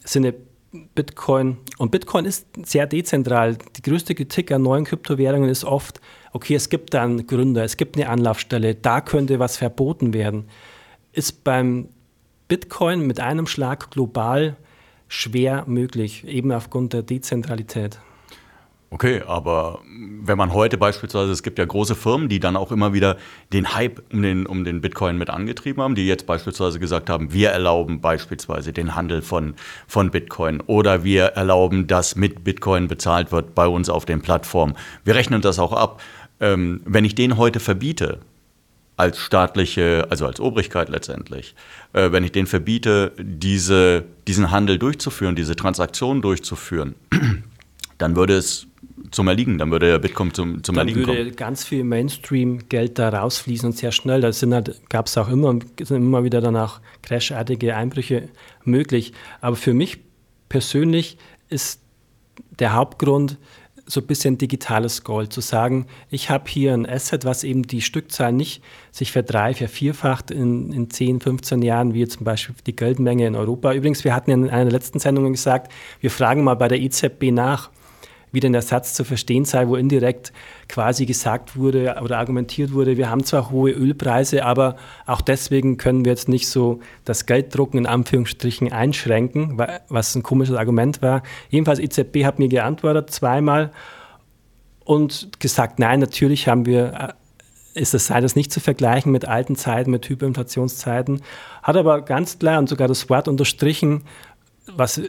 Sinne 0.04 0.32
Bitcoin. 0.94 1.58
Und 1.78 1.90
Bitcoin 1.90 2.24
ist 2.24 2.46
sehr 2.64 2.86
dezentral. 2.86 3.58
Die 3.76 3.82
größte 3.82 4.14
Kritik 4.14 4.52
an 4.52 4.62
neuen 4.62 4.84
Kryptowährungen 4.84 5.48
ist 5.48 5.64
oft, 5.64 6.00
okay, 6.32 6.54
es 6.54 6.68
gibt 6.68 6.94
da 6.94 7.02
einen 7.02 7.26
Gründer, 7.26 7.64
es 7.64 7.76
gibt 7.76 7.96
eine 7.96 8.08
Anlaufstelle, 8.08 8.74
da 8.74 9.00
könnte 9.00 9.38
was 9.38 9.56
verboten 9.56 10.14
werden. 10.14 10.48
Ist 11.12 11.44
beim 11.44 11.88
Bitcoin 12.48 13.06
mit 13.06 13.20
einem 13.20 13.46
Schlag 13.46 13.90
global 13.90 14.56
schwer 15.08 15.64
möglich, 15.66 16.26
eben 16.26 16.52
aufgrund 16.52 16.92
der 16.92 17.02
Dezentralität. 17.02 17.98
Okay, 18.88 19.22
aber 19.26 19.80
wenn 20.22 20.38
man 20.38 20.52
heute 20.52 20.78
beispielsweise, 20.78 21.32
es 21.32 21.42
gibt 21.42 21.58
ja 21.58 21.64
große 21.64 21.96
Firmen, 21.96 22.28
die 22.28 22.38
dann 22.38 22.56
auch 22.56 22.70
immer 22.70 22.92
wieder 22.92 23.16
den 23.52 23.74
Hype 23.74 24.00
um 24.12 24.22
den, 24.22 24.46
um 24.46 24.64
den 24.64 24.80
Bitcoin 24.80 25.18
mit 25.18 25.28
angetrieben 25.28 25.82
haben, 25.82 25.96
die 25.96 26.06
jetzt 26.06 26.26
beispielsweise 26.26 26.78
gesagt 26.78 27.10
haben, 27.10 27.32
wir 27.32 27.50
erlauben 27.50 28.00
beispielsweise 28.00 28.72
den 28.72 28.94
Handel 28.94 29.22
von, 29.22 29.54
von 29.88 30.12
Bitcoin 30.12 30.60
oder 30.60 31.02
wir 31.02 31.24
erlauben, 31.24 31.88
dass 31.88 32.14
mit 32.14 32.44
Bitcoin 32.44 32.86
bezahlt 32.86 33.32
wird 33.32 33.56
bei 33.56 33.66
uns 33.66 33.88
auf 33.88 34.04
den 34.04 34.22
Plattformen. 34.22 34.76
Wir 35.04 35.16
rechnen 35.16 35.40
das 35.40 35.58
auch 35.58 35.72
ab. 35.72 36.00
Ähm, 36.38 36.80
wenn 36.84 37.04
ich 37.04 37.16
den 37.16 37.36
heute 37.36 37.58
verbiete, 37.58 38.20
als 38.96 39.18
staatliche, 39.18 40.06
also 40.10 40.26
als 40.26 40.40
Obrigkeit 40.40 40.88
letztendlich, 40.88 41.54
äh, 41.92 42.12
wenn 42.12 42.24
ich 42.24 42.32
den 42.32 42.46
verbiete, 42.46 43.12
diese, 43.18 44.04
diesen 44.26 44.50
Handel 44.50 44.78
durchzuführen, 44.78 45.36
diese 45.36 45.56
Transaktion 45.56 46.22
durchzuführen, 46.22 46.94
dann 47.98 48.16
würde 48.16 48.36
es 48.36 48.66
zum 49.10 49.28
Erliegen, 49.28 49.58
dann 49.58 49.70
würde 49.70 49.86
der 49.86 49.98
Bitcoin 49.98 50.32
zum, 50.32 50.62
zum 50.64 50.74
dann 50.74 50.88
Erliegen 50.88 51.04
kommen. 51.04 51.16
Dann 51.16 51.26
würde 51.26 51.36
ganz 51.36 51.64
viel 51.64 51.84
Mainstream-Geld 51.84 52.98
da 52.98 53.10
rausfließen 53.10 53.70
und 53.70 53.76
sehr 53.76 53.92
schnell. 53.92 54.20
Da 54.20 54.32
halt, 54.32 54.80
gab 54.88 55.06
es 55.06 55.18
auch 55.18 55.28
immer, 55.28 55.58
sind 55.80 55.96
immer 55.96 56.24
wieder 56.24 56.40
danach 56.40 56.80
crashartige 57.02 57.76
Einbrüche 57.76 58.28
möglich. 58.64 59.12
Aber 59.40 59.56
für 59.56 59.74
mich 59.74 59.98
persönlich 60.48 61.18
ist 61.48 61.82
der 62.58 62.74
Hauptgrund, 62.74 63.38
so 63.88 64.00
ein 64.00 64.06
bisschen 64.06 64.36
digitales 64.36 65.04
Gold, 65.04 65.32
zu 65.32 65.40
sagen, 65.40 65.86
ich 66.10 66.28
habe 66.28 66.44
hier 66.48 66.74
ein 66.74 66.86
Asset, 66.86 67.24
was 67.24 67.44
eben 67.44 67.62
die 67.62 67.80
Stückzahl 67.80 68.32
nicht 68.32 68.62
sich 68.90 69.12
verdrei, 69.12 69.54
vervierfacht 69.54 70.32
in, 70.32 70.72
in 70.72 70.90
10, 70.90 71.20
15 71.20 71.62
Jahren, 71.62 71.94
wie 71.94 72.06
zum 72.08 72.24
Beispiel 72.24 72.56
die 72.66 72.74
Geldmenge 72.74 73.26
in 73.26 73.36
Europa. 73.36 73.72
Übrigens, 73.72 74.02
wir 74.02 74.12
hatten 74.12 74.32
in 74.32 74.50
einer 74.50 74.64
der 74.64 74.72
letzten 74.72 74.98
Sendungen 74.98 75.34
gesagt, 75.34 75.72
wir 76.00 76.10
fragen 76.10 76.42
mal 76.42 76.54
bei 76.54 76.66
der 76.66 76.80
EZB 76.80 77.30
nach, 77.30 77.70
wie 78.32 78.40
denn 78.40 78.52
der 78.52 78.62
Satz 78.62 78.94
zu 78.94 79.04
verstehen 79.04 79.44
sei, 79.44 79.68
wo 79.68 79.76
indirekt 79.76 80.32
quasi 80.68 81.06
gesagt 81.06 81.56
wurde 81.56 81.96
oder 82.02 82.18
argumentiert 82.18 82.72
wurde, 82.72 82.96
wir 82.96 83.08
haben 83.08 83.24
zwar 83.24 83.50
hohe 83.50 83.70
Ölpreise, 83.70 84.44
aber 84.44 84.76
auch 85.06 85.20
deswegen 85.20 85.76
können 85.76 86.04
wir 86.04 86.12
jetzt 86.12 86.28
nicht 86.28 86.48
so 86.48 86.80
das 87.04 87.26
Gelddrucken 87.26 87.78
in 87.78 87.86
Anführungsstrichen 87.86 88.72
einschränken, 88.72 89.58
was 89.88 90.14
ein 90.14 90.22
komisches 90.22 90.56
Argument 90.56 91.02
war. 91.02 91.22
Jedenfalls 91.50 91.78
EZB 91.78 92.24
hat 92.24 92.38
mir 92.38 92.48
geantwortet 92.48 93.10
zweimal 93.10 93.70
und 94.84 95.40
gesagt, 95.40 95.78
nein, 95.78 96.00
natürlich 96.00 96.48
haben 96.48 96.66
wir 96.66 97.14
ist 97.76 97.92
das 97.92 98.06
das 98.06 98.36
nicht 98.36 98.50
zu 98.50 98.58
vergleichen 98.58 99.12
mit 99.12 99.26
alten 99.26 99.54
Zeiten, 99.54 99.90
mit 99.90 100.08
Hyperinflationszeiten. 100.08 101.20
Hat 101.62 101.76
aber 101.76 102.00
ganz 102.00 102.38
klar 102.38 102.58
und 102.58 102.68
sogar 102.68 102.88
das 102.88 103.10
Wort 103.10 103.28
unterstrichen, 103.28 104.04
was 104.74 105.00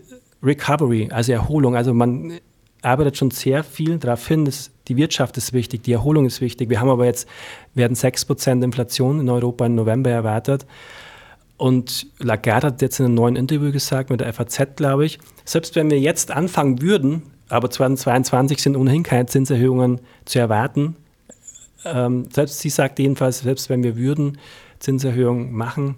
Recovery, 0.44 1.10
also 1.12 1.32
Erholung. 1.32 1.76
Also 1.76 1.94
man 1.94 2.40
arbeitet 2.82 3.18
schon 3.18 3.32
sehr 3.32 3.64
viel 3.64 3.98
darauf 3.98 4.28
hin, 4.28 4.46
dass 4.46 4.72
die 4.88 4.98
Wirtschaft 4.98 5.38
ist 5.38 5.54
wichtig, 5.54 5.84
die 5.84 5.94
Erholung 5.94 6.26
ist 6.26 6.42
wichtig. 6.42 6.70
Wir 6.70 6.80
haben 6.80 6.90
aber 6.90 7.06
jetzt, 7.06 7.28
werden 7.74 7.96
6% 7.96 8.64
Inflation 8.64 9.20
in 9.20 9.30
Europa 9.30 9.66
im 9.66 9.76
November 9.76 10.10
erwartet. 10.10 10.66
Und 11.58 12.08
Lagarde 12.20 12.68
hat 12.68 12.82
jetzt 12.82 13.00
in 13.00 13.08
einem 13.08 13.16
neuen 13.16 13.36
Interview 13.36 13.72
gesagt, 13.72 14.10
mit 14.10 14.22
der 14.22 14.32
FAZ, 14.32 14.76
glaube 14.76 15.06
ich, 15.06 15.20
selbst 15.44 15.76
wenn 15.76 15.90
wir 15.90 16.00
jetzt 16.00 16.32
anfangen 16.32 16.82
würden, 16.82 17.24
aber 17.50 17.70
2022 17.70 18.62
sind 18.62 18.76
ohnehin 18.76 19.04
keine 19.04 19.26
Zinserhöhungen 19.26 20.00
zu 20.26 20.40
erwarten, 20.40 20.96
ähm, 21.86 22.28
selbst 22.32 22.60
sie 22.60 22.70
sagt 22.70 23.00
jedenfalls, 23.00 23.40
selbst 23.40 23.70
wenn 23.70 23.84
wir 23.84 23.98
würden 23.98 24.38
Zinserhöhungen 24.80 25.52
machen, 25.52 25.96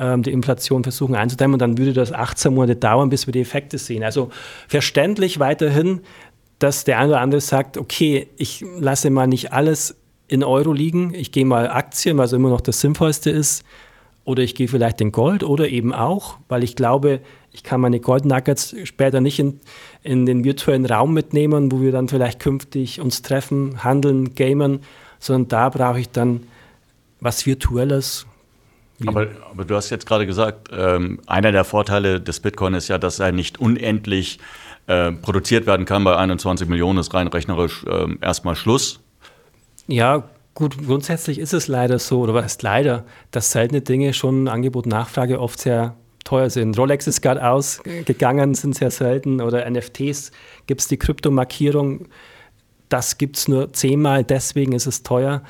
ähm, 0.00 0.22
die 0.22 0.32
Inflation 0.32 0.82
versuchen 0.82 1.14
einzudämmen, 1.14 1.58
dann 1.58 1.78
würde 1.78 1.92
das 1.92 2.12
18 2.12 2.54
Monate 2.54 2.76
dauern, 2.76 3.10
bis 3.10 3.26
wir 3.26 3.32
die 3.32 3.40
Effekte 3.40 3.78
sehen. 3.78 4.02
Also 4.02 4.30
verständlich 4.66 5.38
weiterhin, 5.38 6.00
dass 6.58 6.84
der 6.84 6.98
eine 6.98 7.10
oder 7.10 7.20
andere 7.20 7.40
sagt, 7.40 7.76
okay, 7.76 8.28
ich 8.36 8.64
lasse 8.78 9.10
mal 9.10 9.26
nicht 9.26 9.52
alles 9.52 9.96
in 10.26 10.42
Euro 10.42 10.72
liegen, 10.72 11.14
ich 11.14 11.32
gehe 11.32 11.44
mal 11.44 11.68
Aktien, 11.68 12.16
was 12.18 12.32
immer 12.32 12.48
noch 12.48 12.60
das 12.60 12.80
Sinnvollste 12.80 13.30
ist, 13.30 13.64
oder 14.24 14.42
ich 14.42 14.54
gehe 14.54 14.68
vielleicht 14.68 15.00
in 15.00 15.12
Gold 15.12 15.42
oder 15.42 15.68
eben 15.68 15.92
auch, 15.92 16.38
weil 16.48 16.62
ich 16.62 16.76
glaube, 16.76 17.20
ich 17.52 17.62
kann 17.64 17.80
meine 17.80 18.00
Gold 18.00 18.24
Nuggets 18.24 18.76
später 18.84 19.20
nicht 19.20 19.38
in, 19.38 19.60
in 20.02 20.24
den 20.24 20.44
virtuellen 20.44 20.86
Raum 20.86 21.14
mitnehmen, 21.14 21.72
wo 21.72 21.80
wir 21.80 21.90
dann 21.90 22.08
vielleicht 22.08 22.38
künftig 22.38 23.00
uns 23.00 23.22
treffen, 23.22 23.82
handeln, 23.82 24.34
gamen, 24.34 24.80
sondern 25.18 25.48
da 25.48 25.68
brauche 25.70 26.00
ich 26.00 26.10
dann 26.10 26.44
was 27.20 27.44
Virtuelles. 27.46 28.26
Aber, 29.06 29.28
aber, 29.50 29.64
du 29.64 29.74
hast 29.74 29.90
jetzt 29.90 30.06
gerade 30.06 30.26
gesagt, 30.26 30.68
ähm, 30.72 31.20
einer 31.26 31.52
der 31.52 31.64
Vorteile 31.64 32.20
des 32.20 32.40
Bitcoin 32.40 32.74
ist 32.74 32.88
ja, 32.88 32.98
dass 32.98 33.18
er 33.18 33.32
nicht 33.32 33.58
unendlich 33.58 34.38
äh, 34.86 35.12
produziert 35.12 35.66
werden 35.66 35.86
kann. 35.86 36.04
Bei 36.04 36.16
21 36.16 36.68
Millionen 36.68 36.98
ist 36.98 37.14
rein 37.14 37.28
rechnerisch 37.28 37.84
äh, 37.84 38.16
erstmal 38.20 38.56
Schluss. 38.56 39.00
Ja, 39.86 40.24
Gut, 40.54 40.76
grundsätzlich 40.84 41.38
ist 41.38 41.54
es 41.54 41.68
leider 41.68 41.98
so, 41.98 42.20
oder 42.20 42.34
was 42.34 42.44
heißt 42.44 42.62
leider, 42.62 43.04
dass 43.30 43.52
seltene 43.52 43.80
Dinge 43.80 44.12
schon 44.12 44.48
Angebot 44.48 44.84
Nachfrage 44.84 45.40
oft 45.40 45.60
sehr 45.60 45.94
teuer 46.24 46.50
sind. 46.50 46.76
Rolex 46.76 47.06
ist 47.06 47.22
gerade 47.22 47.48
ausgegangen, 47.48 48.54
sind 48.54 48.74
sehr 48.74 48.90
selten, 48.90 49.40
oder 49.40 49.68
NFTs 49.70 50.32
gibt 50.66 50.80
es 50.80 50.88
die 50.88 50.98
Kryptomarkierung, 50.98 52.08
das 52.88 53.16
gibt 53.16 53.36
es 53.36 53.48
nur 53.48 53.72
zehnmal, 53.72 54.24
deswegen 54.24 54.72
ist 54.72 54.86
es 54.86 55.02
teuer. 55.02 55.42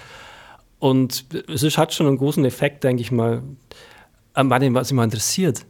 Und 0.80 1.26
es 1.46 1.78
hat 1.78 1.94
schon 1.94 2.08
einen 2.08 2.18
großen 2.18 2.44
Effekt, 2.44 2.82
denke 2.82 3.02
ich 3.02 3.12
mal, 3.12 3.42
an 4.32 4.48
dem, 4.48 4.74
was 4.74 4.90
mich 4.90 4.96
mal 4.96 5.04
interessiert. 5.04 5.64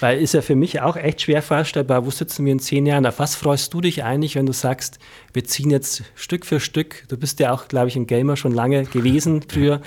Weil 0.00 0.20
ist 0.20 0.34
ja 0.34 0.42
für 0.42 0.56
mich 0.56 0.80
auch 0.80 0.96
echt 0.96 1.22
schwer 1.22 1.40
vorstellbar, 1.40 2.04
wo 2.04 2.10
sitzen 2.10 2.44
wir 2.44 2.52
in 2.52 2.58
zehn 2.58 2.84
Jahren? 2.84 3.06
Auf 3.06 3.20
was 3.20 3.36
freust 3.36 3.72
du 3.74 3.80
dich 3.80 4.02
eigentlich, 4.02 4.34
wenn 4.34 4.46
du 4.46 4.52
sagst, 4.52 4.98
wir 5.32 5.44
ziehen 5.44 5.70
jetzt 5.70 6.02
Stück 6.16 6.44
für 6.44 6.58
Stück, 6.58 7.04
du 7.08 7.16
bist 7.16 7.38
ja 7.38 7.52
auch, 7.52 7.68
glaube 7.68 7.88
ich, 7.88 7.96
ein 7.96 8.06
Gamer 8.06 8.36
schon 8.36 8.52
lange 8.52 8.84
gewesen 8.86 9.42
früher. 9.48 9.80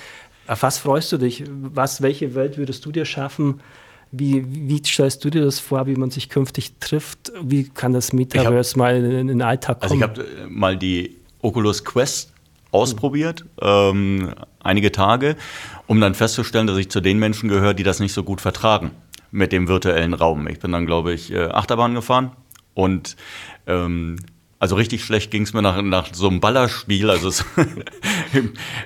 Auf 0.47 0.63
was 0.63 0.77
freust 0.77 1.11
du 1.11 1.17
dich? 1.17 1.43
Was, 1.49 2.01
welche 2.01 2.35
Welt 2.35 2.57
würdest 2.57 2.85
du 2.85 2.91
dir 2.91 3.03
schaffen? 3.03 3.59
Wie, 4.11 4.45
wie 4.47 4.81
stellst 4.85 5.25
du 5.25 5.29
dir 5.29 5.43
das 5.43 5.59
vor, 5.59 5.87
wie 5.87 5.95
man 5.95 6.09
sich 6.09 6.29
künftig 6.29 6.79
trifft? 6.79 7.33
Wie 7.41 7.67
kann 7.67 7.91
das 7.91 8.13
Metaverse 8.13 8.71
hab, 8.71 8.77
mal 8.77 9.03
in, 9.03 9.27
den 9.27 9.41
Alltag 9.41 9.81
kommen? 9.81 10.03
Also 10.03 10.21
ich 10.21 10.29
habe 10.29 10.49
mal 10.49 10.77
die 10.77 11.17
Oculus 11.41 11.83
Quest 11.83 12.31
ausprobiert, 12.71 13.45
ähm, 13.61 14.33
einige 14.59 14.91
Tage, 14.91 15.35
um 15.87 16.01
dann 16.01 16.15
festzustellen, 16.15 16.67
dass 16.67 16.77
ich 16.77 16.89
zu 16.89 17.01
den 17.01 17.19
Menschen 17.19 17.49
gehöre, 17.49 17.73
die 17.73 17.83
das 17.83 17.99
nicht 17.99 18.13
so 18.13 18.23
gut 18.23 18.41
vertragen 18.41 18.91
mit 19.31 19.51
dem 19.51 19.67
virtuellen 19.67 20.13
Raum. 20.13 20.47
Ich 20.47 20.59
bin 20.59 20.71
dann, 20.71 20.85
glaube 20.85 21.13
ich, 21.13 21.31
äh, 21.31 21.45
Achterbahn 21.45 21.95
gefahren 21.95 22.31
und 22.73 23.15
ähm, 23.65 24.17
also 24.59 24.75
richtig 24.75 25.03
schlecht 25.03 25.29
ging 25.29 25.43
es 25.43 25.53
mir 25.53 25.61
nach, 25.61 25.81
nach 25.81 26.13
so 26.13 26.27
einem 26.27 26.39
Ballerspiel, 26.39 27.09
also 27.09 27.29
es, 27.29 27.45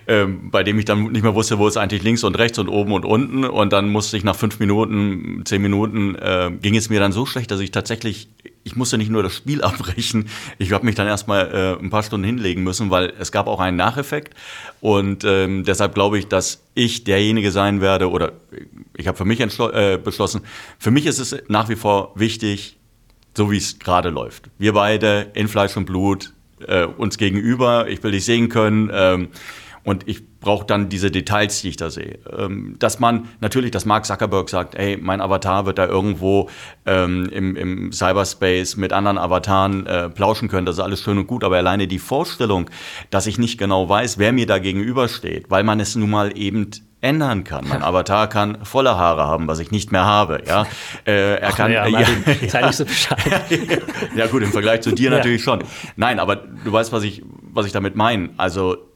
ähm, 0.08 0.50
bei 0.52 0.64
dem 0.64 0.80
ich 0.80 0.86
dann 0.86 1.12
nicht 1.12 1.24
mehr 1.24 1.36
wusste, 1.36 1.58
wo 1.58 1.68
ist 1.68 1.78
eigentlich 1.78 2.04
links 2.04 2.24
und 2.24 2.38
rechts 2.38 2.60
und 2.60 2.70
oben 2.70 2.92
und 2.92 3.06
unten. 3.06 3.44
Und 3.46 3.74
dann 3.74 3.90
musste 3.90 4.18
ich 4.18 4.24
nach 4.24 4.36
fünf 4.36 4.60
Minuten, 4.60 5.44
zehn 5.46 5.62
Minuten, 5.62 6.16
äh, 6.16 6.52
ging 6.62 6.76
es 6.76 6.90
mir 6.90 7.00
dann 7.00 7.12
so 7.12 7.26
schlecht, 7.26 7.52
dass 7.52 7.60
ich 7.60 7.72
tatsächlich, 7.72 8.30
ich 8.64 8.76
musste 8.76 8.98
nicht 8.98 9.10
nur 9.10 9.24
das 9.24 9.36
Spiel 9.36 9.62
abbrechen, 9.64 10.30
ich 10.58 10.72
habe 10.72 10.86
mich 10.86 10.96
dann 10.96 11.08
erstmal 11.08 11.78
äh, 11.80 11.84
ein 11.84 11.90
paar 11.90 12.04
Stunden 12.04 12.26
hinlegen 12.26 12.64
müssen, 12.64 12.90
weil 12.90 13.14
es 13.20 13.32
gab 13.32 13.48
auch 13.48 13.60
einen 13.60 13.78
Nacheffekt. 13.78 14.36
Und 14.82 15.24
ähm, 15.24 15.64
deshalb 15.64 15.94
glaube 15.94 16.18
ich, 16.18 16.28
dass 16.28 16.64
ich 16.74 17.04
derjenige 17.04 17.52
sein 17.52 17.82
werde, 17.82 18.10
oder 18.10 18.34
ich 18.98 19.08
habe 19.08 19.18
für 19.18 19.26
mich 19.26 19.40
äh, 19.40 19.98
beschlossen, 19.98 20.42
für 20.80 20.92
mich 20.92 21.06
ist 21.06 21.20
es 21.20 21.36
nach 21.48 21.70
wie 21.70 21.76
vor 21.76 22.12
wichtig, 22.16 22.78
so 23.36 23.52
wie 23.52 23.58
es 23.58 23.80
gerade 23.80 24.10
läuft. 24.10 24.50
Wir 24.58 24.74
beide 24.74 25.32
in 25.34 25.48
Fleisch 25.48 25.78
und 25.78 25.86
Blut, 25.86 26.34
äh, 26.68 26.86
uns 26.86 27.18
gegenüber, 27.18 27.88
ich 27.88 28.04
will 28.04 28.12
dich 28.12 28.26
sehen 28.26 28.50
können. 28.50 28.90
Ähm, 28.94 29.28
und 29.84 30.08
ich 30.08 30.40
brauche 30.40 30.66
dann 30.66 30.90
diese 30.90 31.12
Details, 31.12 31.62
die 31.62 31.70
ich 31.70 31.78
da 31.78 31.90
sehe. 31.90 32.20
Ähm, 32.38 32.76
dass 32.80 33.00
man 33.00 33.30
natürlich, 33.40 33.72
dass 33.72 33.86
Mark 33.86 34.06
Zuckerberg 34.06 34.50
sagt, 34.50 34.76
ey, 34.76 34.98
mein 34.98 35.22
Avatar 35.22 35.66
wird 35.66 35.78
da 35.78 35.88
irgendwo 35.88 36.50
ähm, 36.86 37.30
im, 37.32 37.56
im, 37.56 37.92
Cyberspace 37.92 38.78
mit 38.78 38.94
anderen 38.94 39.18
Avataren 39.18 39.86
äh, 39.86 40.10
plauschen 40.10 40.50
können, 40.50 40.66
das 40.66 40.76
ist 40.76 40.82
alles 40.82 41.02
schön 41.02 41.18
und 41.18 41.28
gut, 41.28 41.44
aber 41.44 41.58
alleine 41.58 41.88
die 41.88 42.00
Vorstellung, 42.00 42.70
dass 43.10 43.28
ich 43.28 43.38
nicht 43.38 43.58
genau 43.58 43.88
weiß, 43.88 44.18
wer 44.18 44.34
mir 44.34 44.46
da 44.46 44.60
gegenübersteht, 44.60 45.50
weil 45.50 45.64
man 45.64 45.80
es 45.80 45.96
nun 45.96 46.10
mal 46.10 46.38
eben 46.38 46.72
ändern 47.02 47.44
kann. 47.44 47.68
Mein 47.68 47.82
Avatar 47.82 48.30
kann 48.30 48.64
volle 48.64 48.96
Haare 48.96 49.24
haben, 49.24 49.48
was 49.48 49.60
ich 49.60 49.72
nicht 49.72 49.92
mehr 49.92 50.06
habe. 50.06 50.44
Ja, 50.48 50.66
äh, 51.06 51.36
er 51.38 51.50
Ach, 51.50 51.58
kann. 51.58 51.72
Ja, 51.72 51.88
ja, 51.88 52.02
ja, 52.02 52.68
nicht 52.68 52.76
so 52.76 52.86
Bescheid. 52.86 53.18
ja 54.16 54.28
gut, 54.28 54.44
im 54.44 54.52
Vergleich 54.52 54.82
zu 54.82 54.92
dir 54.92 55.10
ja. 55.10 55.18
natürlich 55.18 55.44
schon. 55.44 55.64
Nein, 55.96 56.20
aber 56.20 56.36
du 56.36 56.72
weißt, 56.72 56.92
was 56.92 57.04
ich, 57.04 57.24
was 57.42 57.66
ich 57.66 57.72
damit 57.72 57.96
meine. 57.96 58.30
Also 58.38 58.91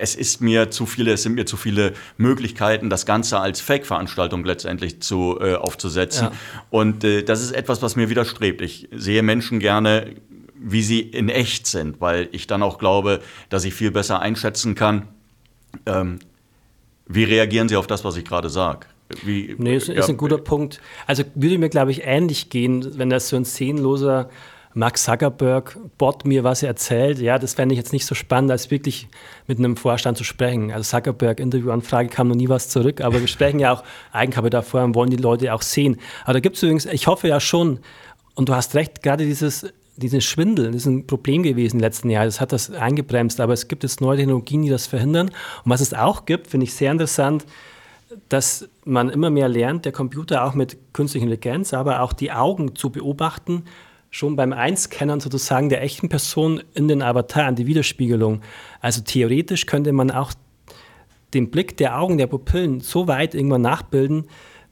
es 0.00 0.14
ist 0.14 0.40
mir 0.40 0.70
zu 0.70 0.86
viele, 0.86 1.12
es 1.12 1.22
sind 1.22 1.34
mir 1.34 1.46
zu 1.46 1.56
viele 1.56 1.92
Möglichkeiten, 2.16 2.90
das 2.90 3.06
Ganze 3.06 3.38
als 3.38 3.60
Fake-Veranstaltung 3.60 4.44
letztendlich 4.44 5.00
zu, 5.00 5.38
äh, 5.40 5.54
aufzusetzen. 5.54 6.28
Ja. 6.28 6.32
Und 6.70 7.04
äh, 7.04 7.22
das 7.22 7.42
ist 7.42 7.52
etwas, 7.52 7.82
was 7.82 7.96
mir 7.96 8.08
widerstrebt. 8.08 8.62
Ich 8.62 8.88
sehe 8.92 9.22
Menschen 9.22 9.60
gerne, 9.60 10.14
wie 10.54 10.82
sie 10.82 11.00
in 11.00 11.28
echt 11.28 11.66
sind, 11.66 12.00
weil 12.00 12.28
ich 12.32 12.46
dann 12.46 12.62
auch 12.62 12.78
glaube, 12.78 13.20
dass 13.48 13.64
ich 13.64 13.74
viel 13.74 13.90
besser 13.90 14.20
einschätzen 14.20 14.74
kann, 14.74 15.08
ähm, 15.86 16.18
wie 17.06 17.24
reagieren 17.24 17.68
Sie 17.68 17.76
auf 17.76 17.86
das, 17.86 18.04
was 18.04 18.16
ich 18.16 18.24
gerade 18.24 18.48
sage? 18.50 18.86
Wie, 19.24 19.56
nee, 19.58 19.76
ist, 19.76 19.88
ja, 19.88 19.94
ist 19.94 20.08
ein 20.08 20.16
guter 20.16 20.38
Punkt. 20.38 20.80
Also 21.06 21.24
würde 21.34 21.58
mir, 21.58 21.68
glaube 21.68 21.90
ich, 21.90 22.02
ähnlich 22.04 22.50
gehen, 22.50 22.98
wenn 22.98 23.10
das 23.10 23.28
so 23.28 23.36
ein 23.36 23.44
szenenloser 24.70 24.80
Max 24.80 25.04
Zuckerberg-Bot 25.04 26.24
mir 26.24 26.44
was 26.44 26.62
erzählt. 26.62 27.18
Ja, 27.18 27.38
das 27.38 27.54
fände 27.54 27.74
ich 27.74 27.78
jetzt 27.78 27.92
nicht 27.92 28.06
so 28.06 28.14
spannend, 28.14 28.50
als 28.50 28.70
wirklich 28.70 29.08
mit 29.46 29.58
einem 29.58 29.76
Vorstand 29.76 30.16
zu 30.16 30.24
sprechen. 30.24 30.70
Also 30.70 30.96
Zuckerberg-Interviewanfrage 30.96 32.08
kam 32.08 32.28
noch 32.28 32.36
nie 32.36 32.48
was 32.48 32.68
zurück, 32.68 33.00
aber 33.00 33.20
wir 33.20 33.26
sprechen 33.26 33.58
ja 33.58 33.72
auch 33.72 33.82
Eigenkapital 34.12 34.60
davor 34.60 34.84
und 34.84 34.94
wollen 34.94 35.10
die 35.10 35.16
Leute 35.16 35.52
auch 35.54 35.62
sehen. 35.62 35.98
Aber 36.24 36.34
da 36.34 36.40
gibt 36.40 36.56
es 36.56 36.62
übrigens, 36.62 36.86
ich 36.86 37.06
hoffe 37.06 37.28
ja 37.28 37.40
schon, 37.40 37.80
und 38.34 38.48
du 38.48 38.54
hast 38.54 38.74
recht, 38.74 39.02
gerade 39.02 39.24
dieses 39.24 39.72
diesen 39.96 40.22
Schwindel, 40.22 40.68
das 40.68 40.76
ist 40.76 40.86
ein 40.86 41.06
Problem 41.06 41.42
gewesen 41.42 41.76
im 41.76 41.80
letzten 41.80 42.08
Jahr. 42.08 42.24
Das 42.24 42.40
hat 42.40 42.52
das 42.52 42.70
eingebremst, 42.70 43.38
aber 43.38 43.52
es 43.52 43.68
gibt 43.68 43.82
jetzt 43.82 44.00
neue 44.00 44.16
Technologien, 44.16 44.62
die 44.62 44.70
das 44.70 44.86
verhindern. 44.86 45.28
Und 45.28 45.70
was 45.70 45.82
es 45.82 45.92
auch 45.92 46.24
gibt, 46.24 46.46
finde 46.46 46.64
ich 46.64 46.72
sehr 46.72 46.90
interessant, 46.90 47.44
dass 48.30 48.68
man 48.86 49.10
immer 49.10 49.28
mehr 49.28 49.48
lernt, 49.48 49.84
der 49.84 49.92
Computer 49.92 50.44
auch 50.44 50.54
mit 50.54 50.78
künstlicher 50.94 51.24
Intelligenz, 51.24 51.74
aber 51.74 52.00
auch 52.00 52.14
die 52.14 52.32
Augen 52.32 52.74
zu 52.76 52.88
beobachten, 52.88 53.64
schon 54.10 54.36
beim 54.36 54.52
Einscannen 54.52 55.20
sozusagen 55.20 55.68
der 55.68 55.82
echten 55.82 56.08
Person 56.08 56.62
in 56.74 56.88
den 56.88 57.02
Avatar, 57.02 57.46
an 57.46 57.54
die 57.54 57.66
Widerspiegelung. 57.66 58.42
Also 58.80 59.02
theoretisch 59.02 59.66
könnte 59.66 59.92
man 59.92 60.10
auch 60.10 60.32
den 61.32 61.50
Blick 61.50 61.76
der 61.76 61.98
Augen, 61.98 62.18
der 62.18 62.26
Pupillen 62.26 62.80
so 62.80 63.06
weit 63.06 63.34
irgendwann 63.34 63.62
nachbilden, 63.62 64.26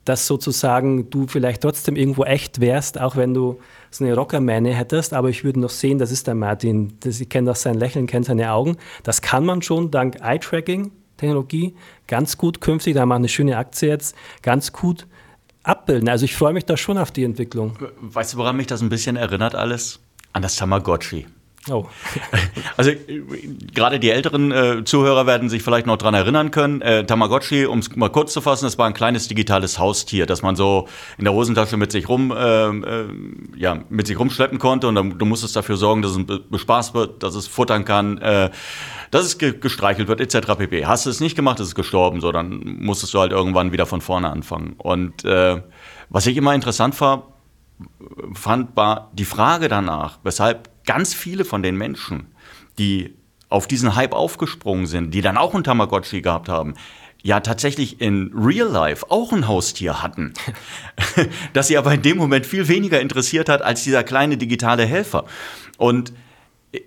dass 0.05 0.27
sozusagen 0.27 1.11
du 1.11 1.27
vielleicht 1.27 1.63
trotzdem 1.63 1.95
irgendwo 1.95 2.25
echt 2.25 2.61
wärst, 2.61 3.01
auch 3.01 3.15
wenn 3.15 3.35
du 3.35 3.61
so 3.91 4.05
eine 4.05 4.15
Rockermähne 4.15 4.75
hättest, 4.75 5.13
aber 5.13 5.29
ich 5.29 5.45
würde 5.45 5.61
noch 5.61 5.71
sehen, 5.71 5.99
das 5.99 6.11
ist 6.11 6.27
der 6.27 6.35
Martin. 6.35 6.95
Das, 7.01 7.21
ich 7.21 7.29
kenne 7.29 7.51
auch 7.51 7.57
sein 7.57 7.75
Lächeln, 7.75 8.07
kenne 8.07 8.25
seine 8.25 8.53
Augen. 8.53 8.77
Das 9.03 9.23
kann 9.23 9.45
man 9.45 9.63
schon 9.63 9.91
dank 9.91 10.17
Eye-Tracking-Technologie 10.21 11.75
ganz 12.07 12.39
gut 12.39 12.61
künftig, 12.61 12.95
da 12.95 13.03
haben 13.03 13.11
wir 13.11 13.17
eine 13.17 13.29
schöne 13.29 13.57
Aktie 13.57 13.89
jetzt, 13.89 14.17
ganz 14.43 14.73
gut 14.73 15.07
abbilden. 15.63 16.09
Also 16.09 16.25
ich 16.25 16.37
freue 16.37 16.53
mich 16.53 16.65
da 16.65 16.77
schon 16.77 16.99
auf 16.99 17.11
die 17.11 17.25
Entwicklung. 17.25 17.79
Weißt 18.01 18.35
du, 18.35 18.39
woran 18.39 18.57
mich 18.57 18.67
das 18.67 18.81
ein 18.83 18.89
bisschen 18.89 19.17
erinnert 19.17 19.55
alles? 19.55 20.01
An 20.33 20.43
das 20.43 20.57
Tamagotchi. 20.57 21.27
Oh. 21.71 21.87
Also 22.77 22.93
gerade 23.75 23.99
die 23.99 24.11
älteren 24.11 24.53
äh, 24.53 24.85
Zuhörer 24.85 25.27
werden 25.27 25.49
sich 25.49 25.65
vielleicht 25.65 25.87
noch 25.87 25.97
daran 25.97 26.15
erinnern 26.15 26.53
können. 26.53 26.81
Äh, 26.81 27.05
Tamagotchi, 27.05 27.67
um 27.67 27.81
es 27.81 27.95
mal 27.97 28.09
kurz 28.09 28.33
zu 28.33 28.41
fassen, 28.41 28.67
das 28.67 28.79
war 28.79 28.87
ein 28.87 28.95
kleines 28.95 29.27
digitales 29.27 29.81
Haustier, 29.81 30.27
das 30.27 30.43
man 30.43 30.55
so 30.55 30.87
in 31.17 31.25
der 31.25 31.33
Hosentasche 31.33 31.77
mit 31.77 31.91
sich 31.91 32.09
rum, 32.09 32.31
äh, 32.31 32.69
äh 32.69 33.09
ja, 33.57 33.79
mit 33.89 34.07
sich 34.07 34.19
rumschleppen 34.19 34.61
konnte 34.61 34.87
und 34.87 34.95
dann, 34.95 35.19
du 35.19 35.27
musstest 35.27 35.57
dafür 35.57 35.77
sorgen, 35.77 36.03
dass 36.03 36.13
es 36.13 36.25
bespaßt 36.49 36.95
wird, 36.95 37.23
dass 37.23 37.35
es 37.35 37.49
futtern 37.49 37.85
kann, 37.85 38.19
äh, 38.19 38.51
dass 39.11 39.25
es 39.25 39.39
ge 39.39 39.55
gestreichelt 39.59 40.07
wird, 40.07 40.21
etc. 40.21 40.55
pp. 40.57 40.87
Hast 40.87 41.07
du 41.07 41.11
es 41.11 41.21
nicht 41.21 41.35
gemacht, 41.35 41.59
ist 41.59 41.69
es 41.69 41.75
gestorben, 41.75 42.21
so 42.21 42.31
dann 42.31 42.79
musstest 42.81 43.15
du 43.15 43.19
halt 43.19 43.33
irgendwann 43.33 43.73
wieder 43.73 43.87
von 43.87 44.01
vorne 44.01 44.31
anfangen. 44.31 44.75
Und 44.79 45.25
äh, 45.25 45.63
was 46.11 46.27
ich 46.27 46.37
immer 46.37 46.55
interessant 46.55 47.01
war, 47.01 47.35
fand, 48.35 48.77
war 48.77 49.11
die 49.13 49.25
Frage 49.25 49.69
danach, 49.69 50.19
weshalb 50.23 50.69
ganz 50.89 51.13
viele 51.13 51.45
von 51.45 51.63
den 51.63 51.77
Menschen, 51.77 52.29
die 52.79 53.15
auf 53.51 53.69
diesen 53.69 53.95
Hype 53.95 54.15
aufgesprungen 54.15 54.87
sind, 54.87 55.13
die 55.13 55.21
dann 55.21 55.37
auch 55.37 55.55
ein 55.55 55.63
Tamagotchi 55.63 56.23
gehabt 56.23 56.49
haben, 56.49 56.75
ja 57.23 57.41
tatsächlich 57.41 58.01
in 58.01 58.33
Real 58.35 58.69
Life 58.69 59.11
auch 59.11 59.33
ein 59.33 59.47
Haustier 59.47 60.03
hatten, 60.03 60.33
das 61.53 61.69
sie 61.69 61.77
aber 61.77 61.93
in 61.93 62.01
dem 62.01 62.17
Moment 62.17 62.47
viel 62.47 62.69
weniger 62.69 63.03
interessiert 63.03 63.51
hat 63.51 63.61
als 63.61 63.85
dieser 63.85 64.03
kleine 64.03 64.39
digitale 64.39 64.87
Helfer. 64.87 65.27
Und 65.77 66.15
äh, 66.73 66.81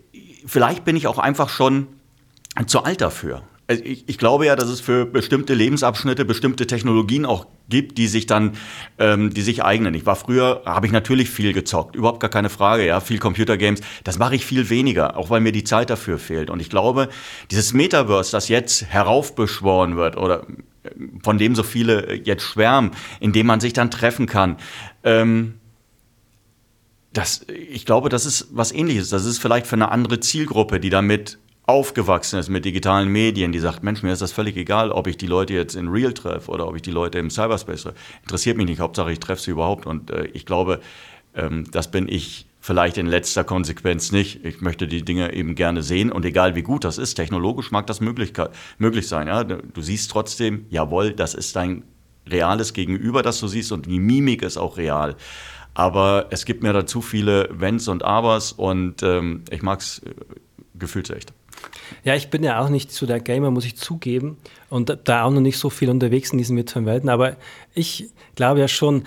vielleicht 0.47 0.83
bin 0.83 0.95
ich 0.95 1.05
auch 1.05 1.19
einfach 1.19 1.49
schon 1.49 1.87
zu 2.65 2.83
alt 2.83 3.01
dafür. 3.01 3.43
Also 3.71 3.85
ich, 3.85 4.03
ich, 4.09 4.17
glaube 4.17 4.45
ja, 4.47 4.57
dass 4.57 4.67
es 4.67 4.81
für 4.81 5.05
bestimmte 5.05 5.53
Lebensabschnitte 5.53 6.25
bestimmte 6.25 6.67
Technologien 6.67 7.25
auch 7.25 7.47
gibt, 7.69 7.97
die 7.97 8.07
sich 8.07 8.25
dann, 8.25 8.57
ähm, 8.99 9.33
die 9.33 9.43
sich 9.43 9.63
eignen. 9.63 9.93
Ich 9.93 10.05
war 10.05 10.17
früher, 10.17 10.61
habe 10.65 10.87
ich 10.87 10.91
natürlich 10.91 11.29
viel 11.29 11.53
gezockt, 11.53 11.95
überhaupt 11.95 12.19
gar 12.19 12.29
keine 12.29 12.49
Frage, 12.49 12.85
ja, 12.85 12.99
viel 12.99 13.17
Computergames. 13.17 13.79
Das 14.03 14.19
mache 14.19 14.35
ich 14.35 14.45
viel 14.45 14.69
weniger, 14.69 15.15
auch 15.15 15.29
weil 15.29 15.39
mir 15.39 15.53
die 15.53 15.63
Zeit 15.63 15.89
dafür 15.89 16.19
fehlt. 16.19 16.49
Und 16.49 16.59
ich 16.59 16.69
glaube, 16.69 17.07
dieses 17.49 17.71
Metaverse, 17.71 18.33
das 18.33 18.49
jetzt 18.49 18.83
heraufbeschworen 18.87 19.95
wird 19.95 20.17
oder 20.17 20.45
äh, 20.83 20.89
von 21.23 21.37
dem 21.37 21.55
so 21.55 21.63
viele 21.63 22.13
jetzt 22.13 22.43
schwärmen, 22.43 22.91
in 23.21 23.31
dem 23.31 23.47
man 23.47 23.61
sich 23.61 23.71
dann 23.71 23.89
treffen 23.89 24.25
kann, 24.25 24.57
ähm, 25.05 25.53
das, 27.13 27.45
ich 27.47 27.85
glaube, 27.85 28.09
das 28.09 28.25
ist 28.25 28.47
was 28.51 28.73
ähnliches. 28.73 29.07
Das 29.07 29.23
ist 29.23 29.37
vielleicht 29.37 29.65
für 29.65 29.77
eine 29.77 29.91
andere 29.91 30.19
Zielgruppe, 30.19 30.81
die 30.81 30.89
damit 30.89 31.39
aufgewachsen 31.71 32.37
ist 32.37 32.49
mit 32.49 32.65
digitalen 32.65 33.07
Medien, 33.07 33.53
die 33.53 33.59
sagt, 33.59 33.81
Mensch, 33.81 34.03
mir 34.03 34.11
ist 34.11 34.21
das 34.21 34.33
völlig 34.33 34.57
egal, 34.57 34.91
ob 34.91 35.07
ich 35.07 35.15
die 35.15 35.25
Leute 35.25 35.53
jetzt 35.53 35.75
in 35.75 35.87
Real 35.87 36.13
treffe 36.13 36.51
oder 36.51 36.67
ob 36.67 36.75
ich 36.75 36.81
die 36.81 36.91
Leute 36.91 37.17
im 37.17 37.29
Cyberspace 37.29 37.83
treffe. 37.83 37.97
Interessiert 38.23 38.57
mich 38.57 38.67
nicht, 38.67 38.81
Hauptsache 38.81 39.11
ich 39.11 39.19
treffe 39.19 39.41
sie 39.41 39.51
überhaupt. 39.51 39.85
Und 39.85 40.11
äh, 40.11 40.25
ich 40.33 40.45
glaube, 40.45 40.81
ähm, 41.33 41.65
das 41.71 41.89
bin 41.89 42.09
ich 42.09 42.45
vielleicht 42.59 42.97
in 42.97 43.07
letzter 43.07 43.45
Konsequenz 43.45 44.11
nicht. 44.11 44.43
Ich 44.45 44.59
möchte 44.59 44.85
die 44.87 45.03
Dinge 45.03 45.33
eben 45.33 45.55
gerne 45.55 45.81
sehen 45.81 46.11
und 46.11 46.25
egal 46.25 46.55
wie 46.55 46.61
gut 46.61 46.83
das 46.83 46.97
ist, 46.97 47.15
technologisch 47.15 47.71
mag 47.71 47.87
das 47.87 48.01
möglich, 48.01 48.33
sein. 49.07 49.27
Ja? 49.27 49.43
Du 49.43 49.81
siehst 49.81 50.11
trotzdem, 50.11 50.65
jawohl, 50.69 51.13
das 51.13 51.33
ist 51.33 51.55
dein 51.55 51.83
reales 52.27 52.73
Gegenüber, 52.73 53.23
das 53.23 53.39
du 53.39 53.47
siehst 53.47 53.71
und 53.71 53.85
die 53.85 53.99
Mimik 53.99 54.43
ist 54.43 54.57
auch 54.57 54.77
real. 54.77 55.15
Aber 55.73 56.27
es 56.31 56.45
gibt 56.45 56.63
mir 56.63 56.73
da 56.73 56.85
zu 56.85 57.01
viele 57.01 57.49
Wenns 57.51 57.87
und 57.87 58.03
Abers 58.03 58.51
und 58.51 59.01
ähm, 59.03 59.43
ich 59.49 59.61
mag 59.61 59.79
es 59.79 59.99
äh, 59.99 60.11
gefühlsecht. 60.75 61.33
Ja, 62.03 62.15
ich 62.15 62.29
bin 62.29 62.43
ja 62.43 62.59
auch 62.59 62.69
nicht 62.69 62.91
so 62.91 63.05
der 63.05 63.19
Gamer, 63.19 63.51
muss 63.51 63.65
ich 63.65 63.75
zugeben. 63.75 64.37
Und 64.69 64.97
da 65.03 65.23
auch 65.23 65.31
noch 65.31 65.41
nicht 65.41 65.57
so 65.57 65.69
viel 65.69 65.89
unterwegs 65.89 66.31
in 66.31 66.37
diesen 66.37 66.57
virtuellen 66.57 66.85
Welten. 66.85 67.09
Aber 67.09 67.35
ich 67.73 68.09
glaube 68.35 68.59
ja 68.59 68.67
schon, 68.67 69.03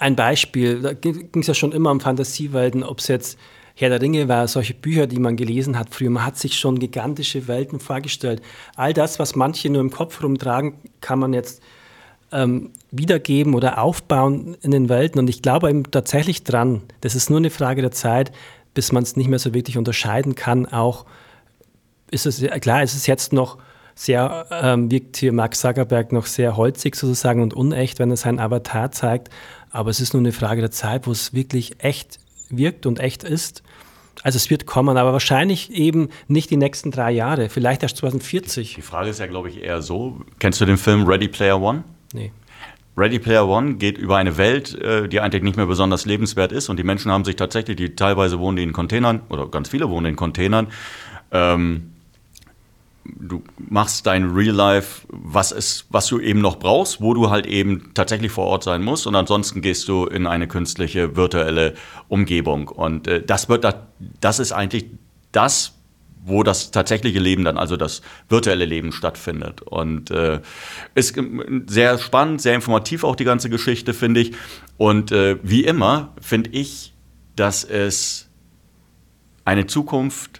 ein 0.00 0.16
Beispiel, 0.16 0.80
da 0.80 0.92
ging 0.94 1.28
es 1.34 1.46
ja 1.46 1.54
schon 1.54 1.72
immer 1.72 1.90
um 1.90 2.00
Fantasiewelten, 2.00 2.82
ob 2.82 3.00
es 3.00 3.08
jetzt 3.08 3.38
Herr 3.74 3.90
der 3.90 4.00
Ringe 4.00 4.28
war, 4.28 4.48
solche 4.48 4.74
Bücher, 4.74 5.06
die 5.06 5.18
man 5.18 5.36
gelesen 5.36 5.78
hat 5.78 5.88
früher. 5.90 6.10
Man 6.10 6.24
hat 6.24 6.38
sich 6.38 6.58
schon 6.58 6.78
gigantische 6.78 7.48
Welten 7.48 7.80
vorgestellt. 7.80 8.42
All 8.76 8.92
das, 8.92 9.18
was 9.18 9.36
manche 9.36 9.70
nur 9.70 9.80
im 9.80 9.90
Kopf 9.90 10.22
rumtragen, 10.22 10.74
kann 11.00 11.18
man 11.18 11.32
jetzt 11.32 11.62
ähm, 12.32 12.70
wiedergeben 12.90 13.54
oder 13.54 13.78
aufbauen 13.78 14.56
in 14.62 14.70
den 14.70 14.88
Welten. 14.88 15.18
Und 15.18 15.28
ich 15.28 15.42
glaube 15.42 15.70
eben 15.70 15.90
tatsächlich 15.90 16.44
dran, 16.44 16.82
das 17.00 17.14
ist 17.14 17.30
nur 17.30 17.38
eine 17.38 17.50
Frage 17.50 17.82
der 17.82 17.90
Zeit, 17.90 18.32
bis 18.74 18.92
man 18.92 19.02
es 19.02 19.16
nicht 19.16 19.28
mehr 19.28 19.38
so 19.38 19.54
wirklich 19.54 19.78
unterscheiden 19.78 20.34
kann, 20.34 20.66
auch 20.66 21.06
ist 22.10 22.26
es, 22.26 22.42
klar, 22.60 22.82
ist 22.82 22.94
es 22.94 23.06
jetzt 23.06 23.32
noch 23.32 23.58
sehr, 23.94 24.46
ähm, 24.50 24.90
wirkt 24.90 25.16
hier 25.18 25.32
Mark 25.32 25.54
Zuckerberg 25.54 26.12
noch 26.12 26.26
sehr 26.26 26.56
holzig 26.56 26.96
sozusagen 26.96 27.42
und 27.42 27.54
unecht, 27.54 27.98
wenn 27.98 28.10
er 28.10 28.16
seinen 28.16 28.38
Avatar 28.38 28.90
zeigt. 28.92 29.28
Aber 29.70 29.90
es 29.90 30.00
ist 30.00 30.14
nur 30.14 30.20
eine 30.20 30.32
Frage 30.32 30.60
der 30.60 30.70
Zeit, 30.70 31.06
wo 31.06 31.12
es 31.12 31.34
wirklich 31.34 31.82
echt 31.82 32.18
wirkt 32.48 32.86
und 32.86 32.98
echt 32.98 33.24
ist. 33.24 33.62
Also 34.22 34.36
es 34.36 34.50
wird 34.50 34.66
kommen, 34.66 34.96
aber 34.96 35.12
wahrscheinlich 35.12 35.72
eben 35.72 36.08
nicht 36.28 36.50
die 36.50 36.56
nächsten 36.56 36.90
drei 36.90 37.10
Jahre, 37.10 37.48
vielleicht 37.48 37.82
erst 37.82 37.96
2040. 37.98 38.74
Die 38.74 38.82
Frage 38.82 39.10
ist 39.10 39.20
ja, 39.20 39.26
glaube 39.26 39.48
ich, 39.48 39.62
eher 39.62 39.80
so. 39.80 40.20
Kennst 40.38 40.60
du 40.60 40.66
den 40.66 40.76
Film 40.76 41.06
Ready 41.06 41.28
Player 41.28 41.60
One? 41.60 41.84
Nee. 42.12 42.32
Ready 42.96 43.18
Player 43.18 43.48
One 43.48 43.74
geht 43.74 43.96
über 43.96 44.16
eine 44.16 44.36
Welt, 44.36 44.74
äh, 44.74 45.08
die 45.08 45.20
eigentlich 45.20 45.42
nicht 45.42 45.56
mehr 45.56 45.66
besonders 45.66 46.04
lebenswert 46.04 46.52
ist 46.52 46.68
und 46.68 46.76
die 46.76 46.82
Menschen 46.82 47.10
haben 47.10 47.24
sich 47.24 47.36
tatsächlich, 47.36 47.76
die 47.76 47.94
teilweise 47.94 48.38
wohnen 48.40 48.56
die 48.56 48.62
in 48.62 48.72
Containern 48.72 49.22
oder 49.30 49.46
ganz 49.46 49.70
viele 49.70 49.88
wohnen 49.88 50.06
in 50.06 50.16
Containern, 50.16 50.66
ähm, 51.32 51.92
du 53.18 53.42
machst 53.58 54.06
dein 54.06 54.30
Real 54.30 54.54
Life, 54.54 55.06
was 55.08 55.52
ist, 55.52 55.86
was 55.90 56.06
du 56.06 56.18
eben 56.20 56.40
noch 56.40 56.58
brauchst, 56.58 57.00
wo 57.00 57.14
du 57.14 57.30
halt 57.30 57.46
eben 57.46 57.92
tatsächlich 57.94 58.32
vor 58.32 58.46
Ort 58.46 58.64
sein 58.64 58.82
musst 58.82 59.06
und 59.06 59.14
ansonsten 59.14 59.62
gehst 59.62 59.88
du 59.88 60.06
in 60.06 60.26
eine 60.26 60.48
künstliche 60.48 61.16
virtuelle 61.16 61.74
Umgebung 62.08 62.68
und 62.68 63.06
äh, 63.06 63.22
das 63.22 63.48
wird 63.48 63.64
da, 63.64 63.86
das 64.20 64.38
ist 64.38 64.52
eigentlich 64.52 64.86
das, 65.32 65.74
wo 66.22 66.42
das 66.42 66.70
tatsächliche 66.70 67.18
Leben 67.18 67.44
dann, 67.44 67.56
also 67.56 67.76
das 67.76 68.02
virtuelle 68.28 68.64
Leben 68.64 68.92
stattfindet. 68.92 69.62
Und 69.62 70.10
äh, 70.10 70.40
ist 70.94 71.18
sehr 71.66 71.98
spannend, 71.98 72.42
sehr 72.42 72.54
informativ 72.54 73.04
auch 73.04 73.16
die 73.16 73.24
ganze 73.24 73.48
Geschichte, 73.48 73.94
finde 73.94 74.20
ich. 74.20 74.32
Und 74.76 75.12
äh, 75.12 75.38
wie 75.42 75.64
immer 75.64 76.14
finde 76.20 76.50
ich, 76.50 76.92
dass 77.36 77.64
es 77.64 78.28
eine 79.44 79.66
Zukunft 79.66 80.39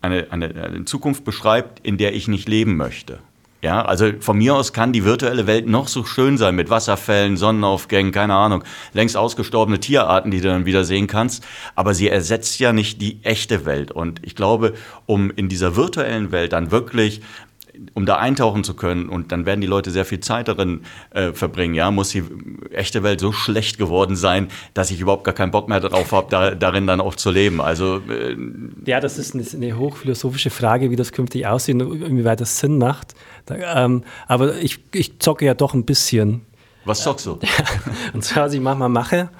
eine, 0.00 0.26
eine, 0.30 0.54
eine 0.54 0.84
Zukunft 0.84 1.24
beschreibt, 1.24 1.84
in 1.86 1.98
der 1.98 2.14
ich 2.14 2.28
nicht 2.28 2.48
leben 2.48 2.76
möchte. 2.76 3.18
Ja, 3.60 3.82
also 3.82 4.12
von 4.20 4.38
mir 4.38 4.54
aus 4.54 4.72
kann 4.72 4.92
die 4.92 5.04
virtuelle 5.04 5.48
Welt 5.48 5.66
noch 5.66 5.88
so 5.88 6.04
schön 6.04 6.38
sein 6.38 6.54
mit 6.54 6.70
Wasserfällen, 6.70 7.36
Sonnenaufgängen, 7.36 8.12
keine 8.12 8.36
Ahnung, 8.36 8.62
längst 8.92 9.16
ausgestorbene 9.16 9.80
Tierarten, 9.80 10.30
die 10.30 10.40
du 10.40 10.46
dann 10.46 10.64
wieder 10.64 10.84
sehen 10.84 11.08
kannst. 11.08 11.44
Aber 11.74 11.92
sie 11.92 12.08
ersetzt 12.08 12.60
ja 12.60 12.72
nicht 12.72 13.02
die 13.02 13.18
echte 13.24 13.66
Welt. 13.66 13.90
Und 13.90 14.20
ich 14.24 14.36
glaube, 14.36 14.74
um 15.06 15.32
in 15.32 15.48
dieser 15.48 15.74
virtuellen 15.74 16.30
Welt 16.30 16.52
dann 16.52 16.70
wirklich 16.70 17.20
um 17.94 18.06
da 18.06 18.16
eintauchen 18.16 18.64
zu 18.64 18.74
können 18.74 19.08
und 19.08 19.32
dann 19.32 19.46
werden 19.46 19.60
die 19.60 19.66
Leute 19.66 19.90
sehr 19.90 20.04
viel 20.04 20.20
Zeit 20.20 20.48
darin 20.48 20.82
äh, 21.10 21.32
verbringen. 21.32 21.74
Ja, 21.74 21.90
muss 21.90 22.10
die 22.10 22.24
echte 22.70 23.02
Welt 23.02 23.20
so 23.20 23.32
schlecht 23.32 23.78
geworden 23.78 24.16
sein, 24.16 24.48
dass 24.74 24.90
ich 24.90 25.00
überhaupt 25.00 25.24
gar 25.24 25.34
keinen 25.34 25.50
Bock 25.50 25.68
mehr 25.68 25.80
darauf 25.80 26.12
habe, 26.12 26.28
da, 26.30 26.54
darin 26.54 26.86
dann 26.86 27.00
auch 27.00 27.14
zu 27.14 27.30
leben. 27.30 27.60
Also 27.60 28.00
äh, 28.08 28.36
ja, 28.84 29.00
das 29.00 29.18
ist 29.18 29.34
eine, 29.34 29.44
eine, 29.52 29.78
hochphilosophische 29.78 30.50
Frage, 30.50 30.90
wie 30.90 30.96
das 30.96 31.12
künftig 31.12 31.46
aussieht 31.46 31.80
und 31.80 32.02
inwieweit 32.02 32.40
das 32.40 32.58
Sinn 32.58 32.78
macht. 32.78 33.14
Da, 33.46 33.84
ähm, 33.84 34.04
aber 34.26 34.56
ich, 34.58 34.80
ich 34.92 35.18
zocke 35.18 35.44
ja 35.44 35.54
doch 35.54 35.74
ein 35.74 35.84
bisschen. 35.84 36.42
Was 36.84 37.02
zockst 37.02 37.26
du? 37.26 37.38
und 38.12 38.24
zwar, 38.24 38.44
was 38.44 38.54
ich 38.54 38.60
manchmal 38.60 38.88
mache, 38.88 39.30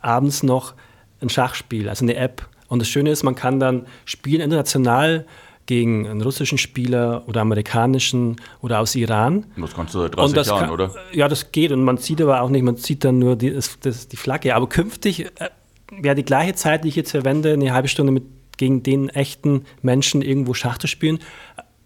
abends 0.00 0.42
noch 0.42 0.74
ein 1.20 1.28
Schachspiel, 1.28 1.88
also 1.88 2.04
eine 2.04 2.16
App. 2.16 2.48
Und 2.68 2.78
das 2.78 2.88
Schöne 2.88 3.10
ist, 3.10 3.22
man 3.22 3.34
kann 3.34 3.60
dann 3.60 3.86
spielen 4.04 4.40
international 4.40 5.26
gegen 5.66 6.08
einen 6.08 6.22
russischen 6.22 6.58
Spieler 6.58 7.22
oder 7.26 7.40
amerikanischen 7.40 8.36
oder 8.60 8.80
aus 8.80 8.94
Iran. 8.94 9.46
Das 9.56 9.74
kannst 9.74 9.94
du 9.94 10.00
seit 10.00 10.16
30 10.16 10.46
Jahren, 10.46 10.60
kann, 10.60 10.70
oder? 10.70 10.94
Ja, 11.12 11.28
das 11.28 11.52
geht 11.52 11.72
und 11.72 11.84
man 11.84 11.98
sieht 11.98 12.20
aber 12.20 12.40
auch 12.40 12.50
nicht, 12.50 12.62
man 12.62 12.76
sieht 12.76 13.04
dann 13.04 13.18
nur 13.18 13.36
die, 13.36 13.52
das, 13.52 13.78
das, 13.80 14.08
die 14.08 14.16
Flagge. 14.16 14.54
Aber 14.54 14.68
künftig 14.68 15.26
äh, 15.26 15.50
wäre 15.90 16.14
die 16.14 16.24
gleiche 16.24 16.54
Zeit, 16.54 16.84
die 16.84 16.88
ich 16.88 16.96
jetzt 16.96 17.12
verwende, 17.12 17.52
eine 17.52 17.72
halbe 17.72 17.88
Stunde 17.88 18.12
mit, 18.12 18.24
gegen 18.56 18.82
den 18.82 19.08
echten 19.08 19.64
Menschen 19.82 20.22
irgendwo 20.22 20.54
Schach 20.54 20.78
zu 20.78 20.86
spielen, 20.86 21.20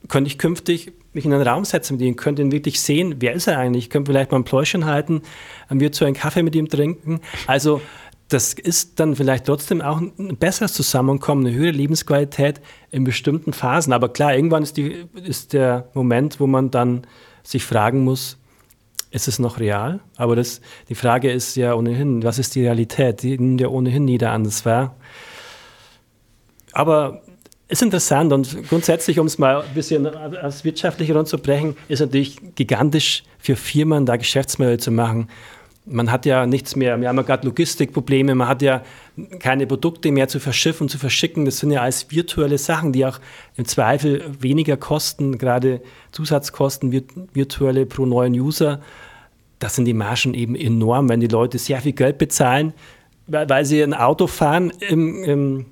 könnte 0.08 0.28
ich 0.28 0.38
künftig 0.38 0.92
mich 1.12 1.24
in 1.24 1.32
einen 1.32 1.46
Raum 1.46 1.64
setzen 1.64 1.96
mit 1.96 2.06
ihm, 2.06 2.16
könnte 2.16 2.42
ihn 2.42 2.52
wirklich 2.52 2.80
sehen, 2.80 3.16
wer 3.18 3.32
ist 3.32 3.46
er 3.46 3.58
eigentlich, 3.58 3.84
ich 3.84 3.90
könnte 3.90 4.12
vielleicht 4.12 4.30
mal 4.30 4.38
ein 4.38 4.44
Pläuschen 4.44 4.84
halten, 4.84 5.22
wir 5.68 5.90
zu 5.90 6.04
einen 6.04 6.14
Kaffee 6.14 6.42
mit 6.42 6.54
ihm 6.54 6.68
trinken. 6.68 7.20
Also 7.46 7.80
das 8.28 8.54
ist 8.54 8.98
dann 8.98 9.14
vielleicht 9.14 9.46
trotzdem 9.46 9.80
auch 9.80 10.00
ein 10.00 10.36
besseres 10.36 10.72
Zusammenkommen, 10.72 11.46
eine 11.46 11.54
höhere 11.54 11.70
Lebensqualität 11.70 12.60
in 12.90 13.04
bestimmten 13.04 13.52
Phasen. 13.52 13.92
Aber 13.92 14.08
klar, 14.08 14.34
irgendwann 14.34 14.64
ist, 14.64 14.76
die, 14.76 15.06
ist 15.14 15.52
der 15.52 15.88
Moment, 15.94 16.40
wo 16.40 16.46
man 16.46 16.70
dann 16.70 17.06
sich 17.44 17.64
fragen 17.64 18.02
muss, 18.02 18.36
ist 19.12 19.28
es 19.28 19.38
noch 19.38 19.60
real? 19.60 20.00
Aber 20.16 20.34
das, 20.34 20.60
die 20.88 20.96
Frage 20.96 21.30
ist 21.30 21.54
ja 21.56 21.74
ohnehin, 21.74 22.24
was 22.24 22.38
ist 22.38 22.56
die 22.56 22.62
Realität? 22.62 23.22
Die 23.22 23.38
nimmt 23.38 23.60
ja 23.60 23.68
ohnehin 23.68 24.08
jeder 24.08 24.32
an. 24.32 24.42
Das 24.42 24.64
war. 24.66 24.96
Aber 26.72 27.22
ist 27.68 27.82
interessant 27.82 28.32
und 28.32 28.68
grundsätzlich, 28.68 29.20
um 29.20 29.26
es 29.26 29.38
mal 29.38 29.62
ein 29.62 29.74
bisschen 29.74 30.06
als 30.06 30.64
wirtschaftlich 30.64 31.10
runterzubrechen, 31.10 31.76
ist 31.88 32.00
natürlich 32.00 32.38
gigantisch 32.56 33.22
für 33.38 33.56
Firmen, 33.56 34.04
da 34.04 34.16
Geschäftsmodelle 34.16 34.78
zu 34.78 34.90
machen 34.90 35.28
Man 35.88 36.10
hat 36.10 36.26
ja 36.26 36.46
nichts 36.46 36.74
mehr, 36.74 37.00
wir 37.00 37.08
haben 37.08 37.16
ja 37.16 37.22
gerade 37.22 37.46
Logistikprobleme, 37.46 38.34
man 38.34 38.48
hat 38.48 38.60
ja 38.60 38.82
keine 39.38 39.68
Produkte 39.68 40.10
mehr 40.10 40.26
zu 40.26 40.40
verschiffen, 40.40 40.88
zu 40.88 40.98
verschicken. 40.98 41.44
Das 41.44 41.58
sind 41.58 41.70
ja 41.70 41.82
alles 41.82 42.10
virtuelle 42.10 42.58
Sachen, 42.58 42.92
die 42.92 43.06
auch 43.06 43.20
im 43.56 43.66
Zweifel 43.66 44.24
weniger 44.40 44.76
kosten, 44.76 45.38
gerade 45.38 45.80
Zusatzkosten, 46.10 47.04
virtuelle 47.32 47.86
pro 47.86 48.04
neuen 48.04 48.34
User. 48.34 48.80
Das 49.60 49.76
sind 49.76 49.84
die 49.84 49.94
Margen 49.94 50.34
eben 50.34 50.56
enorm, 50.56 51.08
wenn 51.08 51.20
die 51.20 51.28
Leute 51.28 51.58
sehr 51.58 51.80
viel 51.80 51.92
Geld 51.92 52.18
bezahlen, 52.18 52.74
weil 53.28 53.64
sie 53.64 53.82
ein 53.82 53.94
Auto 53.94 54.26
fahren 54.26 54.72
im, 54.80 55.22
im 55.22 55.66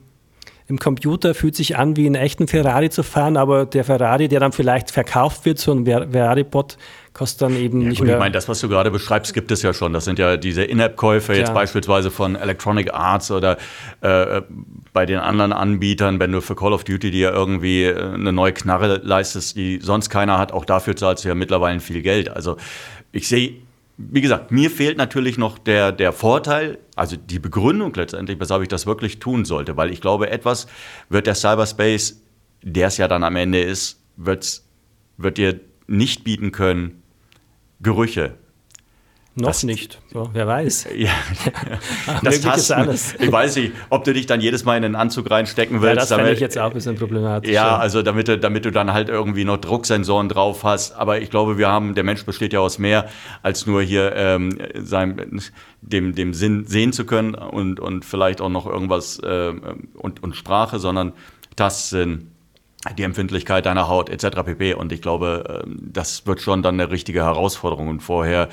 im 0.66 0.78
Computer 0.78 1.34
fühlt 1.34 1.54
sich 1.54 1.76
an, 1.76 1.96
wie 1.96 2.06
einen 2.06 2.14
echten 2.14 2.48
Ferrari 2.48 2.88
zu 2.88 3.02
fahren, 3.02 3.36
aber 3.36 3.66
der 3.66 3.84
Ferrari, 3.84 4.28
der 4.28 4.40
dann 4.40 4.52
vielleicht 4.52 4.90
verkauft 4.90 5.44
wird, 5.44 5.58
so 5.58 5.72
ein 5.72 5.84
Ferrari-Bot, 5.84 6.78
kostet 7.12 7.42
dann 7.42 7.56
eben 7.56 7.82
ja, 7.82 7.88
nicht 7.90 7.98
gut, 7.98 8.06
mehr. 8.06 8.16
Ich 8.16 8.20
meine, 8.20 8.32
das, 8.32 8.48
was 8.48 8.60
du 8.60 8.68
gerade 8.68 8.90
beschreibst, 8.90 9.34
gibt 9.34 9.50
es 9.50 9.60
ja 9.60 9.74
schon. 9.74 9.92
Das 9.92 10.06
sind 10.06 10.18
ja 10.18 10.38
diese 10.38 10.64
In-App-Käufe, 10.64 11.34
jetzt 11.34 11.52
beispielsweise 11.52 12.10
von 12.10 12.34
Electronic 12.34 12.94
Arts 12.94 13.30
oder 13.30 13.58
äh, 14.00 14.40
bei 14.94 15.04
den 15.04 15.18
anderen 15.18 15.52
Anbietern, 15.52 16.18
wenn 16.18 16.32
du 16.32 16.40
für 16.40 16.56
Call 16.56 16.72
of 16.72 16.84
Duty 16.84 17.10
dir 17.10 17.30
irgendwie 17.30 17.84
äh, 17.84 18.14
eine 18.14 18.32
neue 18.32 18.54
Knarre 18.54 19.02
leistest, 19.04 19.56
die 19.56 19.80
sonst 19.82 20.08
keiner 20.08 20.38
hat, 20.38 20.50
auch 20.52 20.64
dafür 20.64 20.96
zahlst 20.96 21.24
du 21.24 21.28
ja 21.28 21.34
mittlerweile 21.34 21.78
viel 21.80 22.00
Geld. 22.00 22.30
Also 22.30 22.56
ich 23.12 23.28
sehe 23.28 23.63
wie 23.96 24.20
gesagt, 24.20 24.50
mir 24.50 24.70
fehlt 24.70 24.98
natürlich 24.98 25.38
noch 25.38 25.58
der, 25.58 25.92
der 25.92 26.12
Vorteil, 26.12 26.78
also 26.96 27.16
die 27.16 27.38
Begründung 27.38 27.94
letztendlich, 27.94 28.40
weshalb 28.40 28.62
ich 28.62 28.68
das 28.68 28.86
wirklich 28.86 29.20
tun 29.20 29.44
sollte, 29.44 29.76
weil 29.76 29.90
ich 29.90 30.00
glaube, 30.00 30.30
etwas 30.30 30.66
wird 31.08 31.26
der 31.26 31.34
Cyberspace, 31.34 32.22
der 32.62 32.88
es 32.88 32.96
ja 32.96 33.08
dann 33.08 33.24
am 33.24 33.36
Ende 33.36 33.60
ist, 33.60 34.00
wird 34.16 34.62
dir 35.36 35.60
nicht 35.86 36.24
bieten 36.24 36.50
können, 36.50 37.02
Gerüche, 37.80 38.34
noch 39.36 39.48
das, 39.48 39.64
nicht, 39.64 40.00
so, 40.12 40.30
wer 40.32 40.46
weiß. 40.46 40.88
Ja, 40.96 41.10
das 42.22 42.40
Tasten, 42.40 42.72
alles. 42.74 43.14
Ich 43.18 43.32
weiß 43.32 43.56
nicht, 43.56 43.72
ob 43.90 44.04
du 44.04 44.12
dich 44.12 44.26
dann 44.26 44.40
jedes 44.40 44.64
Mal 44.64 44.76
in 44.76 44.82
den 44.82 44.94
Anzug 44.94 45.28
reinstecken 45.28 45.82
willst. 45.82 45.96
Ja, 45.96 46.00
das 46.02 46.12
finde 46.14 46.32
ich 46.32 46.40
jetzt 46.40 46.56
auch 46.56 46.68
ein 46.68 46.72
bisschen 46.72 46.94
problematisch. 46.94 47.50
Ja, 47.50 47.76
also 47.76 48.02
damit 48.02 48.28
du, 48.28 48.38
damit 48.38 48.64
du 48.64 48.70
dann 48.70 48.92
halt 48.92 49.08
irgendwie 49.08 49.44
noch 49.44 49.56
Drucksensoren 49.56 50.28
drauf 50.28 50.62
hast. 50.62 50.92
Aber 50.92 51.20
ich 51.20 51.30
glaube, 51.30 51.58
wir 51.58 51.68
haben, 51.68 51.96
der 51.96 52.04
Mensch 52.04 52.24
besteht 52.24 52.52
ja 52.52 52.60
aus 52.60 52.78
mehr, 52.78 53.08
als 53.42 53.66
nur 53.66 53.82
hier 53.82 54.14
ähm, 54.14 54.56
sein, 54.76 55.40
dem, 55.80 56.14
dem 56.14 56.32
Sinn 56.32 56.64
sehen 56.66 56.92
zu 56.92 57.04
können 57.04 57.34
und, 57.34 57.80
und 57.80 58.04
vielleicht 58.04 58.40
auch 58.40 58.50
noch 58.50 58.66
irgendwas 58.66 59.18
äh, 59.18 59.52
und, 59.94 60.22
und 60.22 60.36
Sprache, 60.36 60.78
sondern 60.78 61.12
Tastsinn, 61.56 62.30
die 62.98 63.02
Empfindlichkeit 63.02 63.66
deiner 63.66 63.88
Haut 63.88 64.10
etc. 64.10 64.42
pp. 64.44 64.74
Und 64.74 64.92
ich 64.92 65.02
glaube, 65.02 65.62
ähm, 65.64 65.78
das 65.92 66.26
wird 66.26 66.40
schon 66.40 66.62
dann 66.62 66.78
eine 66.78 66.90
richtige 66.90 67.24
Herausforderung. 67.24 67.88
Und 67.88 68.00
vorher 68.00 68.48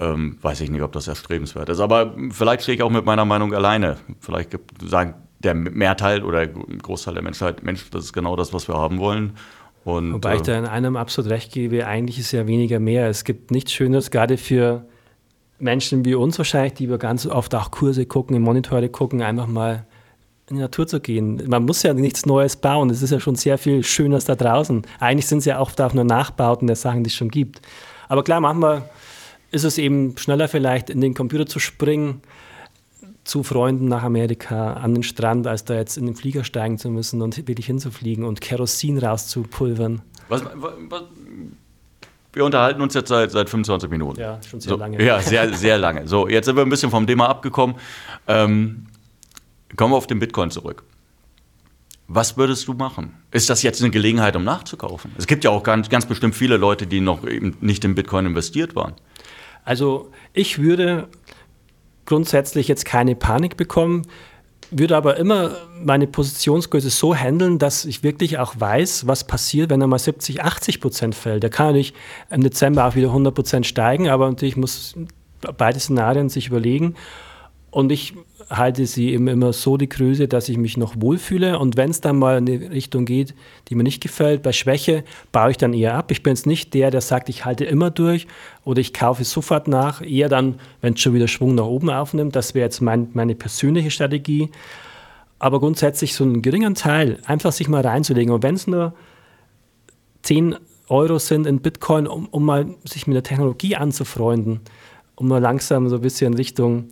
ähm, 0.00 0.38
weiß 0.40 0.62
ich 0.62 0.70
nicht, 0.70 0.82
ob 0.82 0.92
das 0.92 1.06
erstrebenswert 1.06 1.68
ist. 1.68 1.78
Aber 1.78 2.14
vielleicht 2.30 2.62
stehe 2.62 2.74
ich 2.74 2.82
auch 2.82 2.90
mit 2.90 3.04
meiner 3.04 3.24
Meinung 3.24 3.54
alleine. 3.54 3.98
Vielleicht 4.18 4.58
sagen 4.82 5.14
der 5.38 5.54
Mehrteil 5.54 6.22
oder 6.22 6.46
Großteil 6.46 7.14
der 7.14 7.22
Menschheit, 7.22 7.62
Mensch, 7.62 7.88
das 7.90 8.04
ist 8.04 8.12
genau 8.12 8.36
das, 8.36 8.52
was 8.52 8.68
wir 8.68 8.76
haben 8.76 8.98
wollen. 8.98 9.34
Und, 9.84 10.12
Wobei 10.12 10.36
ich 10.36 10.42
da 10.42 10.58
in 10.58 10.66
einem 10.66 10.96
absolut 10.96 11.30
recht 11.30 11.52
gebe, 11.52 11.86
eigentlich 11.86 12.18
ist 12.18 12.32
ja 12.32 12.46
weniger 12.46 12.80
mehr. 12.80 13.08
Es 13.08 13.24
gibt 13.24 13.50
nichts 13.50 13.72
Schöneres, 13.72 14.10
gerade 14.10 14.36
für 14.36 14.84
Menschen 15.58 16.04
wie 16.04 16.14
uns 16.14 16.36
wahrscheinlich, 16.36 16.74
die 16.74 16.90
wir 16.90 16.98
ganz 16.98 17.26
oft 17.26 17.54
auch 17.54 17.70
Kurse 17.70 18.04
gucken, 18.04 18.36
im 18.36 18.42
Monitore 18.42 18.88
gucken, 18.90 19.22
einfach 19.22 19.46
mal 19.46 19.86
in 20.48 20.56
die 20.56 20.62
Natur 20.62 20.86
zu 20.86 21.00
gehen. 21.00 21.42
Man 21.46 21.64
muss 21.64 21.82
ja 21.82 21.94
nichts 21.94 22.26
Neues 22.26 22.56
bauen. 22.56 22.90
Es 22.90 23.00
ist 23.00 23.10
ja 23.10 23.20
schon 23.20 23.36
sehr 23.36 23.56
viel 23.56 23.82
Schönes 23.82 24.24
da 24.26 24.34
draußen. 24.34 24.82
Eigentlich 24.98 25.26
sind 25.26 25.38
es 25.38 25.44
ja 25.46 25.60
oft 25.60 25.80
auch 25.80 25.94
nur 25.94 26.04
Nachbauten 26.04 26.66
der 26.66 26.76
Sachen, 26.76 27.04
die 27.04 27.08
es 27.08 27.14
schon 27.14 27.30
gibt. 27.30 27.62
Aber 28.08 28.24
klar, 28.24 28.40
machen 28.40 28.60
wir 28.60 28.90
ist 29.50 29.64
es 29.64 29.78
eben 29.78 30.16
schneller 30.16 30.48
vielleicht 30.48 30.90
in 30.90 31.00
den 31.00 31.14
Computer 31.14 31.46
zu 31.46 31.58
springen, 31.58 32.22
zu 33.24 33.42
Freunden 33.42 33.86
nach 33.88 34.02
Amerika 34.02 34.74
an 34.74 34.94
den 34.94 35.02
Strand, 35.02 35.46
als 35.46 35.64
da 35.64 35.74
jetzt 35.74 35.96
in 35.96 36.06
den 36.06 36.14
Flieger 36.14 36.44
steigen 36.44 36.78
zu 36.78 36.90
müssen 36.90 37.22
und 37.22 37.36
wirklich 37.46 37.66
hinzufliegen 37.66 38.24
und 38.24 38.40
Kerosin 38.40 38.98
rauszupulvern. 38.98 40.02
Was, 40.28 40.42
was, 40.54 41.02
wir 42.32 42.44
unterhalten 42.44 42.80
uns 42.80 42.94
jetzt 42.94 43.08
seit, 43.08 43.30
seit 43.32 43.50
25 43.50 43.90
Minuten. 43.90 44.20
Ja, 44.20 44.40
schon 44.48 44.60
sehr 44.60 44.70
so, 44.70 44.76
lange. 44.76 45.02
Ja, 45.02 45.20
sehr, 45.20 45.52
sehr 45.54 45.78
lange. 45.78 46.06
So, 46.06 46.28
jetzt 46.28 46.46
sind 46.46 46.56
wir 46.56 46.62
ein 46.62 46.68
bisschen 46.68 46.90
vom 46.90 47.06
Thema 47.06 47.28
abgekommen. 47.28 47.76
Ähm, 48.28 48.86
kommen 49.76 49.92
wir 49.92 49.96
auf 49.96 50.06
den 50.06 50.20
Bitcoin 50.20 50.50
zurück. 50.50 50.84
Was 52.06 52.36
würdest 52.36 52.66
du 52.66 52.74
machen? 52.74 53.14
Ist 53.30 53.50
das 53.50 53.62
jetzt 53.62 53.80
eine 53.80 53.90
Gelegenheit, 53.90 54.34
um 54.34 54.42
nachzukaufen? 54.42 55.12
Es 55.16 55.26
gibt 55.26 55.44
ja 55.44 55.50
auch 55.50 55.62
ganz, 55.62 55.88
ganz 55.88 56.06
bestimmt 56.06 56.34
viele 56.34 56.56
Leute, 56.56 56.86
die 56.86 57.00
noch 57.00 57.24
eben 57.24 57.56
nicht 57.60 57.84
in 57.84 57.94
Bitcoin 57.94 58.26
investiert 58.26 58.74
waren. 58.74 58.94
Also 59.70 60.10
ich 60.32 60.58
würde 60.58 61.06
grundsätzlich 62.04 62.66
jetzt 62.66 62.84
keine 62.84 63.14
Panik 63.14 63.56
bekommen, 63.56 64.02
würde 64.72 64.96
aber 64.96 65.16
immer 65.16 65.52
meine 65.80 66.08
Positionsgröße 66.08 66.90
so 66.90 67.14
handeln, 67.14 67.60
dass 67.60 67.84
ich 67.84 68.02
wirklich 68.02 68.38
auch 68.38 68.54
weiß, 68.58 69.06
was 69.06 69.28
passiert, 69.28 69.70
wenn 69.70 69.80
er 69.80 69.86
mal 69.86 70.00
70, 70.00 70.42
80 70.42 70.80
Prozent 70.80 71.14
fällt. 71.14 71.44
Der 71.44 71.50
kann 71.50 71.66
natürlich 71.66 71.94
im 72.30 72.42
Dezember 72.42 72.84
auch 72.84 72.96
wieder 72.96 73.10
100 73.10 73.32
Prozent 73.32 73.64
steigen, 73.64 74.08
aber 74.08 74.28
natürlich 74.28 74.56
muss 74.56 74.96
beide 75.56 75.78
Szenarien 75.78 76.28
sich 76.30 76.48
überlegen. 76.48 76.96
Und 77.70 77.92
ich 77.92 78.14
halte 78.50 78.84
sie 78.86 79.12
eben 79.12 79.28
immer 79.28 79.52
so 79.52 79.76
die 79.76 79.88
Größe, 79.88 80.26
dass 80.26 80.48
ich 80.48 80.58
mich 80.58 80.76
noch 80.76 80.94
wohlfühle. 80.98 81.58
Und 81.58 81.76
wenn 81.76 81.90
es 81.90 82.00
dann 82.00 82.18
mal 82.18 82.38
in 82.38 82.48
eine 82.48 82.70
Richtung 82.72 83.04
geht, 83.04 83.34
die 83.68 83.76
mir 83.76 83.84
nicht 83.84 84.02
gefällt, 84.02 84.42
bei 84.42 84.52
Schwäche, 84.52 85.04
baue 85.30 85.52
ich 85.52 85.56
dann 85.56 85.72
eher 85.72 85.94
ab. 85.94 86.10
Ich 86.10 86.24
bin 86.24 86.32
jetzt 86.32 86.46
nicht 86.46 86.74
der, 86.74 86.90
der 86.90 87.00
sagt, 87.00 87.28
ich 87.28 87.44
halte 87.44 87.64
immer 87.64 87.90
durch 87.90 88.26
oder 88.64 88.80
ich 88.80 88.92
kaufe 88.92 89.22
sofort 89.22 89.68
nach. 89.68 90.02
Eher 90.02 90.28
dann, 90.28 90.56
wenn 90.80 90.94
es 90.94 91.00
schon 91.00 91.14
wieder 91.14 91.28
Schwung 91.28 91.54
nach 91.54 91.64
oben 91.64 91.90
aufnimmt. 91.90 92.34
Das 92.34 92.54
wäre 92.54 92.64
jetzt 92.64 92.80
mein, 92.80 93.08
meine 93.12 93.36
persönliche 93.36 93.92
Strategie. 93.92 94.50
Aber 95.38 95.60
grundsätzlich 95.60 96.14
so 96.14 96.24
einen 96.24 96.42
geringen 96.42 96.74
Teil 96.74 97.18
einfach 97.26 97.52
sich 97.52 97.68
mal 97.68 97.86
reinzulegen. 97.86 98.34
Und 98.34 98.42
wenn 98.42 98.56
es 98.56 98.66
nur 98.66 98.94
10 100.22 100.56
Euro 100.88 101.20
sind 101.20 101.46
in 101.46 101.60
Bitcoin, 101.60 102.08
um, 102.08 102.26
um 102.26 102.44
mal 102.44 102.66
sich 102.84 103.06
mit 103.06 103.14
der 103.14 103.22
Technologie 103.22 103.76
anzufreunden, 103.76 104.60
um 105.14 105.28
mal 105.28 105.40
langsam 105.40 105.88
so 105.88 105.96
ein 105.96 106.02
bisschen 106.02 106.34
Richtung 106.34 106.88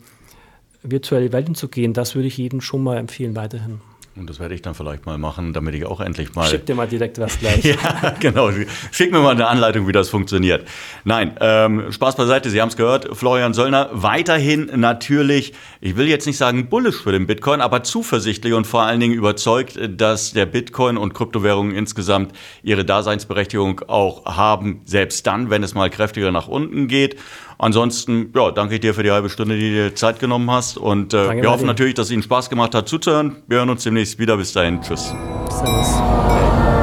virtuelle 0.82 1.32
Welten 1.32 1.54
zu 1.54 1.68
gehen, 1.68 1.92
das 1.92 2.14
würde 2.14 2.28
ich 2.28 2.36
jedem 2.36 2.60
schon 2.60 2.82
mal 2.82 2.96
empfehlen 2.96 3.36
weiterhin. 3.36 3.80
Und 4.18 4.28
das 4.28 4.40
werde 4.40 4.54
ich 4.54 4.62
dann 4.62 4.74
vielleicht 4.74 5.06
mal 5.06 5.16
machen, 5.16 5.52
damit 5.52 5.74
ich 5.74 5.86
auch 5.86 6.00
endlich 6.00 6.34
mal. 6.34 6.48
Schick 6.48 6.66
dir 6.66 6.74
mal 6.74 6.88
direkt 6.88 7.18
was 7.20 7.38
gleich. 7.38 7.64
ja, 7.64 8.14
genau. 8.18 8.50
Schick 8.90 9.12
mir 9.12 9.20
mal 9.20 9.30
eine 9.30 9.46
Anleitung, 9.46 9.86
wie 9.86 9.92
das 9.92 10.08
funktioniert. 10.08 10.66
Nein, 11.04 11.36
ähm, 11.40 11.92
Spaß 11.92 12.16
beiseite, 12.16 12.50
Sie 12.50 12.60
haben 12.60 12.68
es 12.68 12.76
gehört. 12.76 13.16
Florian 13.16 13.54
Söllner 13.54 13.90
weiterhin 13.92 14.70
natürlich, 14.74 15.52
ich 15.80 15.96
will 15.96 16.08
jetzt 16.08 16.26
nicht 16.26 16.36
sagen 16.36 16.68
bullish 16.68 16.96
für 16.96 17.12
den 17.12 17.26
Bitcoin, 17.28 17.60
aber 17.60 17.84
zuversichtlich 17.84 18.54
und 18.54 18.66
vor 18.66 18.82
allen 18.82 18.98
Dingen 18.98 19.14
überzeugt, 19.14 19.78
dass 19.88 20.32
der 20.32 20.46
Bitcoin 20.46 20.96
und 20.96 21.14
Kryptowährungen 21.14 21.74
insgesamt 21.74 22.32
ihre 22.64 22.84
Daseinsberechtigung 22.84 23.82
auch 23.86 24.24
haben, 24.24 24.80
selbst 24.84 25.26
dann, 25.28 25.48
wenn 25.50 25.62
es 25.62 25.74
mal 25.74 25.90
kräftiger 25.90 26.32
nach 26.32 26.48
unten 26.48 26.88
geht. 26.88 27.16
Ansonsten, 27.58 28.32
ja, 28.34 28.52
danke 28.52 28.76
ich 28.76 28.80
dir 28.80 28.94
für 28.94 29.02
die 29.02 29.10
halbe 29.10 29.28
Stunde, 29.28 29.58
die 29.58 29.70
du 29.70 29.74
dir 29.74 29.94
Zeit 29.94 30.20
genommen 30.20 30.48
hast. 30.50 30.78
Und 30.78 31.12
äh, 31.12 31.42
wir 31.42 31.50
hoffen 31.50 31.66
natürlich, 31.66 31.94
dass 31.94 32.06
es 32.06 32.12
Ihnen 32.12 32.22
Spaß 32.22 32.50
gemacht 32.50 32.74
hat 32.74 32.88
zuzuhören. 32.88 33.36
Wir 33.48 33.58
hören 33.58 33.70
uns 33.70 33.82
demnächst 33.82 34.18
wieder. 34.18 34.36
Bis 34.36 34.52
dahin. 34.52 34.80
Tschüss. 34.80 35.12
Servus. 35.50 36.77